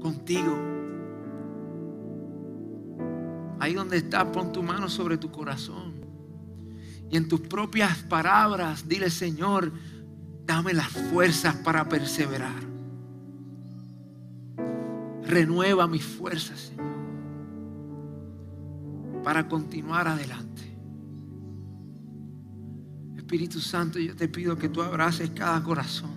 contigo. 0.00 0.73
Ahí 3.64 3.74
donde 3.74 3.96
estás, 3.96 4.24
pon 4.26 4.52
tu 4.52 4.62
mano 4.62 4.88
sobre 4.88 5.16
tu 5.16 5.30
corazón. 5.30 5.94
Y 7.10 7.16
en 7.16 7.28
tus 7.28 7.40
propias 7.40 7.98
palabras, 7.98 8.88
dile, 8.88 9.10
Señor, 9.10 9.72
dame 10.44 10.72
las 10.72 10.88
fuerzas 10.88 11.56
para 11.56 11.88
perseverar. 11.88 12.62
Renueva 15.22 15.86
mis 15.86 16.04
fuerzas, 16.04 16.60
Señor 16.60 16.94
para 19.24 19.48
continuar 19.48 20.06
adelante. 20.06 20.62
Espíritu 23.16 23.58
Santo, 23.58 23.98
yo 23.98 24.14
te 24.14 24.28
pido 24.28 24.56
que 24.56 24.68
tú 24.68 24.82
abraces 24.82 25.30
cada 25.30 25.60
corazón, 25.64 26.12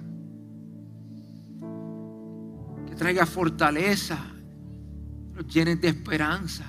que 2.85 2.95
traiga 2.95 3.25
fortaleza, 3.25 4.19
los 5.33 5.47
llenes 5.47 5.79
de 5.79 5.87
esperanza, 5.87 6.65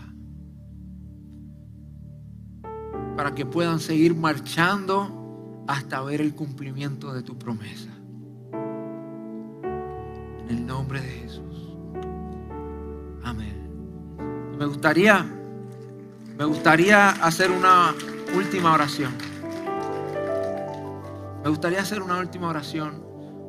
para 3.19 3.35
que 3.35 3.45
puedan 3.45 3.81
seguir 3.81 4.15
marchando 4.15 5.65
hasta 5.67 6.01
ver 6.03 6.21
el 6.21 6.37
cumplimiento 6.37 7.13
de 7.13 7.25
tu 7.25 7.37
promesa. 7.37 7.91
En 10.39 10.47
el 10.49 10.65
nombre 10.65 11.01
de 11.01 11.09
Jesús. 11.09 11.75
Amén. 13.25 13.57
Me 14.57 14.67
gustaría 14.67 15.27
me 16.39 16.45
gustaría 16.45 17.09
hacer 17.09 17.51
una 17.51 17.93
última 18.37 18.73
oración. 18.73 19.13
Me 21.43 21.51
gustaría 21.51 21.81
hacer 21.81 22.01
una 22.01 22.21
última 22.21 22.47
oración 22.47 23.03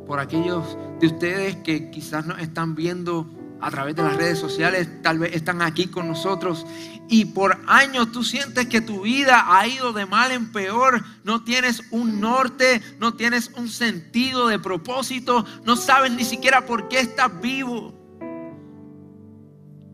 por 0.07 0.19
aquellos 0.19 0.79
de 0.99 1.05
ustedes 1.05 1.57
que 1.57 1.91
quizás 1.91 2.25
nos 2.25 2.39
están 2.39 2.73
viendo 2.73 3.27
a 3.61 3.71
través 3.71 3.95
de 3.95 4.03
las 4.03 4.15
redes 4.15 4.39
sociales, 4.39 5.01
tal 5.01 5.19
vez 5.19 5.35
están 5.35 5.61
aquí 5.61 5.87
con 5.87 6.07
nosotros 6.07 6.65
y 7.07 7.25
por 7.25 7.59
años 7.67 8.11
tú 8.11 8.23
sientes 8.23 8.67
que 8.67 8.81
tu 8.81 9.01
vida 9.01 9.45
ha 9.47 9.67
ido 9.67 9.93
de 9.93 10.05
mal 10.05 10.31
en 10.31 10.51
peor, 10.51 11.03
no 11.23 11.43
tienes 11.43 11.81
un 11.91 12.19
norte, 12.19 12.81
no 12.99 13.15
tienes 13.15 13.51
un 13.57 13.69
sentido 13.69 14.47
de 14.47 14.59
propósito, 14.59 15.45
no 15.65 15.75
sabes 15.75 16.11
ni 16.11 16.23
siquiera 16.23 16.65
por 16.65 16.87
qué 16.87 16.99
estás 16.99 17.41
vivo. 17.41 17.95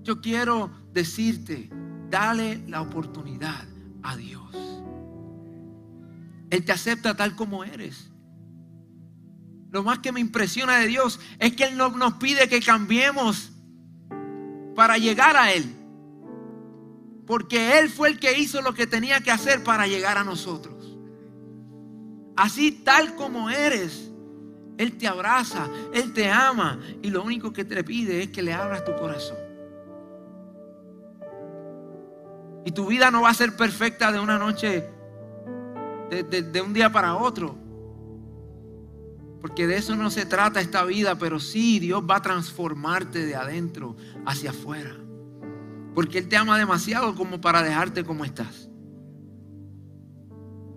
Yo 0.03 0.22
quiero 0.22 0.70
decirte 0.91 1.70
Dale 2.09 2.63
la 2.68 2.82
oportunidad 2.82 3.66
a 4.03 4.16
Dios. 4.16 4.55
Él 6.49 6.63
te 6.63 6.72
acepta 6.72 7.16
tal 7.16 7.36
como 7.36 7.63
eres. 7.63 8.11
Lo 9.72 9.84
más 9.84 9.99
que 9.99 10.11
me 10.11 10.20
impresiona 10.20 10.78
de 10.78 10.88
Dios 10.88 11.20
es 11.39 11.55
que 11.55 11.66
Él 11.66 11.76
no 11.76 11.89
nos 11.89 12.13
pide 12.13 12.47
que 12.47 12.61
cambiemos 12.61 13.51
para 14.76 14.97
llegar 14.97 15.36
a 15.38 15.51
Él. 15.51 15.65
Porque 17.26 17.80
Él 17.80 17.89
fue 17.89 18.09
el 18.09 18.19
que 18.19 18.38
hizo 18.38 18.61
lo 18.61 18.73
que 18.73 18.86
tenía 18.86 19.21
que 19.21 19.32
hacer 19.32 19.63
para 19.63 19.88
llegar 19.88 20.17
a 20.17 20.23
nosotros. 20.23 20.97
Así 22.36 22.71
tal 22.71 23.15
como 23.15 23.49
eres, 23.49 24.11
Él 24.78 24.97
te 24.97 25.07
abraza, 25.07 25.69
Él 25.93 26.13
te 26.13 26.30
ama 26.30 26.80
y 27.01 27.09
lo 27.09 27.23
único 27.23 27.53
que 27.53 27.63
te 27.63 27.84
pide 27.84 28.23
es 28.23 28.30
que 28.30 28.41
le 28.41 28.53
abras 28.53 28.84
tu 28.84 28.93
corazón. 28.95 29.38
Y 32.65 32.71
tu 32.71 32.88
vida 32.88 33.11
no 33.11 33.21
va 33.21 33.30
a 33.30 33.34
ser 33.34 33.55
perfecta 33.55 34.11
de 34.11 34.19
una 34.19 34.39
noche, 34.39 34.89
de, 36.09 36.61
un 36.61 36.73
día 36.73 36.91
para 36.91 37.15
otro. 37.15 37.55
Porque 39.46 39.68
de 39.68 39.78
eso 39.78 39.96
no 39.96 40.10
se 40.10 40.26
trata 40.26 40.60
esta 40.60 40.84
vida, 40.86 41.20
pero 41.20 41.39
sí 41.39 41.78
Dios 41.78 42.04
va 42.10 42.16
a 42.16 42.22
transformarte 42.24 43.28
de 43.28 43.36
adentro 43.36 43.96
hacia 44.26 44.50
afuera. 44.50 44.98
Porque 45.93 46.18
Él 46.18 46.28
te 46.28 46.36
ama 46.36 46.58
demasiado 46.58 47.14
como 47.14 47.39
para 47.39 47.62
dejarte 47.62 48.04
como 48.04 48.26
estás. 48.26 48.72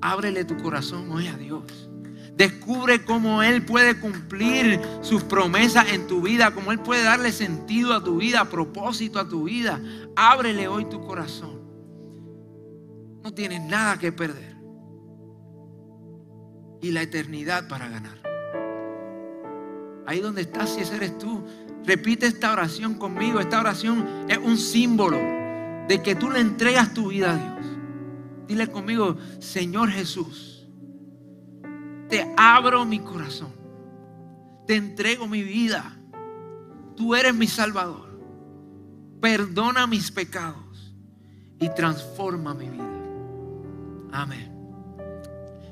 Ábrele 0.02 0.44
tu 0.44 0.58
corazón 0.58 1.10
hoy 1.10 1.28
a 1.28 1.38
Dios. 1.38 1.88
Descubre 2.36 3.06
cómo 3.06 3.42
Él 3.42 3.64
puede 3.64 3.98
cumplir 3.98 4.78
sus 5.00 5.22
promesas 5.22 5.90
en 5.94 6.06
tu 6.06 6.20
vida, 6.20 6.50
cómo 6.50 6.70
Él 6.70 6.80
puede 6.80 7.04
darle 7.04 7.32
sentido 7.32 7.94
a 7.94 8.04
tu 8.04 8.18
vida, 8.18 8.50
propósito 8.50 9.18
a 9.18 9.26
tu 9.26 9.44
vida. 9.44 9.80
Ábrele 10.14 10.68
hoy 10.68 10.84
tu 10.84 11.00
corazón. 11.00 11.58
No 13.24 13.32
tienes 13.32 13.62
nada 13.62 13.98
que 13.98 14.12
perder. 14.12 14.58
Y 16.82 16.90
la 16.90 17.00
eternidad 17.00 17.66
para 17.66 17.88
ganar. 17.88 18.17
Ahí 20.08 20.20
donde 20.20 20.40
estás, 20.40 20.70
si 20.70 20.80
ese 20.80 20.96
eres 20.96 21.18
tú, 21.18 21.44
repite 21.84 22.24
esta 22.24 22.50
oración 22.50 22.94
conmigo. 22.94 23.40
Esta 23.40 23.60
oración 23.60 24.24
es 24.26 24.38
un 24.38 24.56
símbolo 24.56 25.18
de 25.86 26.00
que 26.02 26.14
tú 26.14 26.30
le 26.30 26.40
entregas 26.40 26.94
tu 26.94 27.08
vida 27.08 27.32
a 27.32 27.36
Dios. 27.36 27.76
Dile 28.46 28.68
conmigo, 28.68 29.18
Señor 29.38 29.90
Jesús, 29.90 30.66
te 32.08 32.32
abro 32.38 32.86
mi 32.86 33.00
corazón. 33.00 33.52
Te 34.66 34.76
entrego 34.76 35.26
mi 35.26 35.42
vida. 35.42 35.94
Tú 36.96 37.14
eres 37.14 37.34
mi 37.34 37.46
Salvador. 37.46 38.08
Perdona 39.20 39.86
mis 39.86 40.10
pecados 40.10 40.94
y 41.60 41.68
transforma 41.74 42.54
mi 42.54 42.70
vida. 42.70 43.02
Amén. 44.10 44.50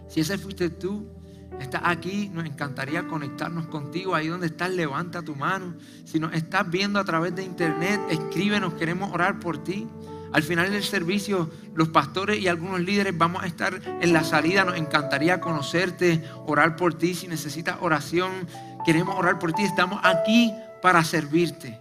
Si 0.09 0.21
ese 0.21 0.37
fuiste 0.37 0.69
tú, 0.69 1.16
estás 1.61 1.83
aquí, 1.85 2.31
nos 2.33 2.45
encantaría 2.45 3.07
conectarnos 3.07 3.67
contigo. 3.67 4.15
Ahí 4.15 4.29
donde 4.29 4.47
estás, 4.47 4.71
levanta 4.71 5.23
tu 5.23 5.35
mano. 5.35 5.75
Si 6.05 6.19
nos 6.19 6.33
estás 6.35 6.69
viendo 6.71 6.99
a 6.99 7.05
través 7.05 7.35
de 7.35 7.43
internet, 7.43 8.01
escríbenos, 8.11 8.75
queremos 8.75 9.13
orar 9.13 9.41
por 9.41 9.63
ti. 9.63 9.87
Al 10.33 10.43
final 10.43 10.71
del 10.71 10.83
servicio, 10.85 11.51
los 11.75 11.89
pastores 11.89 12.39
y 12.39 12.49
algunos 12.49 12.81
líderes 12.81 13.17
vamos 13.17 13.43
a 13.43 13.47
estar 13.47 13.81
en 14.01 14.13
la 14.13 14.25
salida. 14.25 14.65
Nos 14.65 14.77
encantaría 14.77 15.41
conocerte, 15.41 16.23
orar 16.47 16.77
por 16.77 16.95
ti. 16.95 17.15
Si 17.15 17.27
necesitas 17.27 17.77
oración, 17.81 18.47
queremos 18.85 19.17
orar 19.17 19.39
por 19.39 19.53
ti. 19.53 19.63
Estamos 19.63 20.01
aquí 20.03 20.53
para 20.83 21.03
servirte. 21.05 21.79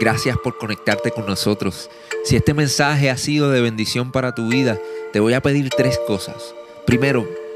Gracias 0.00 0.36
por 0.38 0.58
conectarte 0.58 1.10
con 1.10 1.24
nosotros. 1.26 1.88
Si 2.24 2.36
este 2.36 2.52
mensaje 2.52 3.10
ha 3.10 3.16
sido 3.16 3.50
de 3.50 3.60
bendición 3.60 4.12
para 4.12 4.34
tu 4.34 4.48
vida, 4.48 4.78
te 5.12 5.20
voy 5.20 5.34
a 5.34 5.40
pedir 5.40 5.70
tres 5.70 5.98
cosas. 6.06 6.54
Primero, 6.84 7.26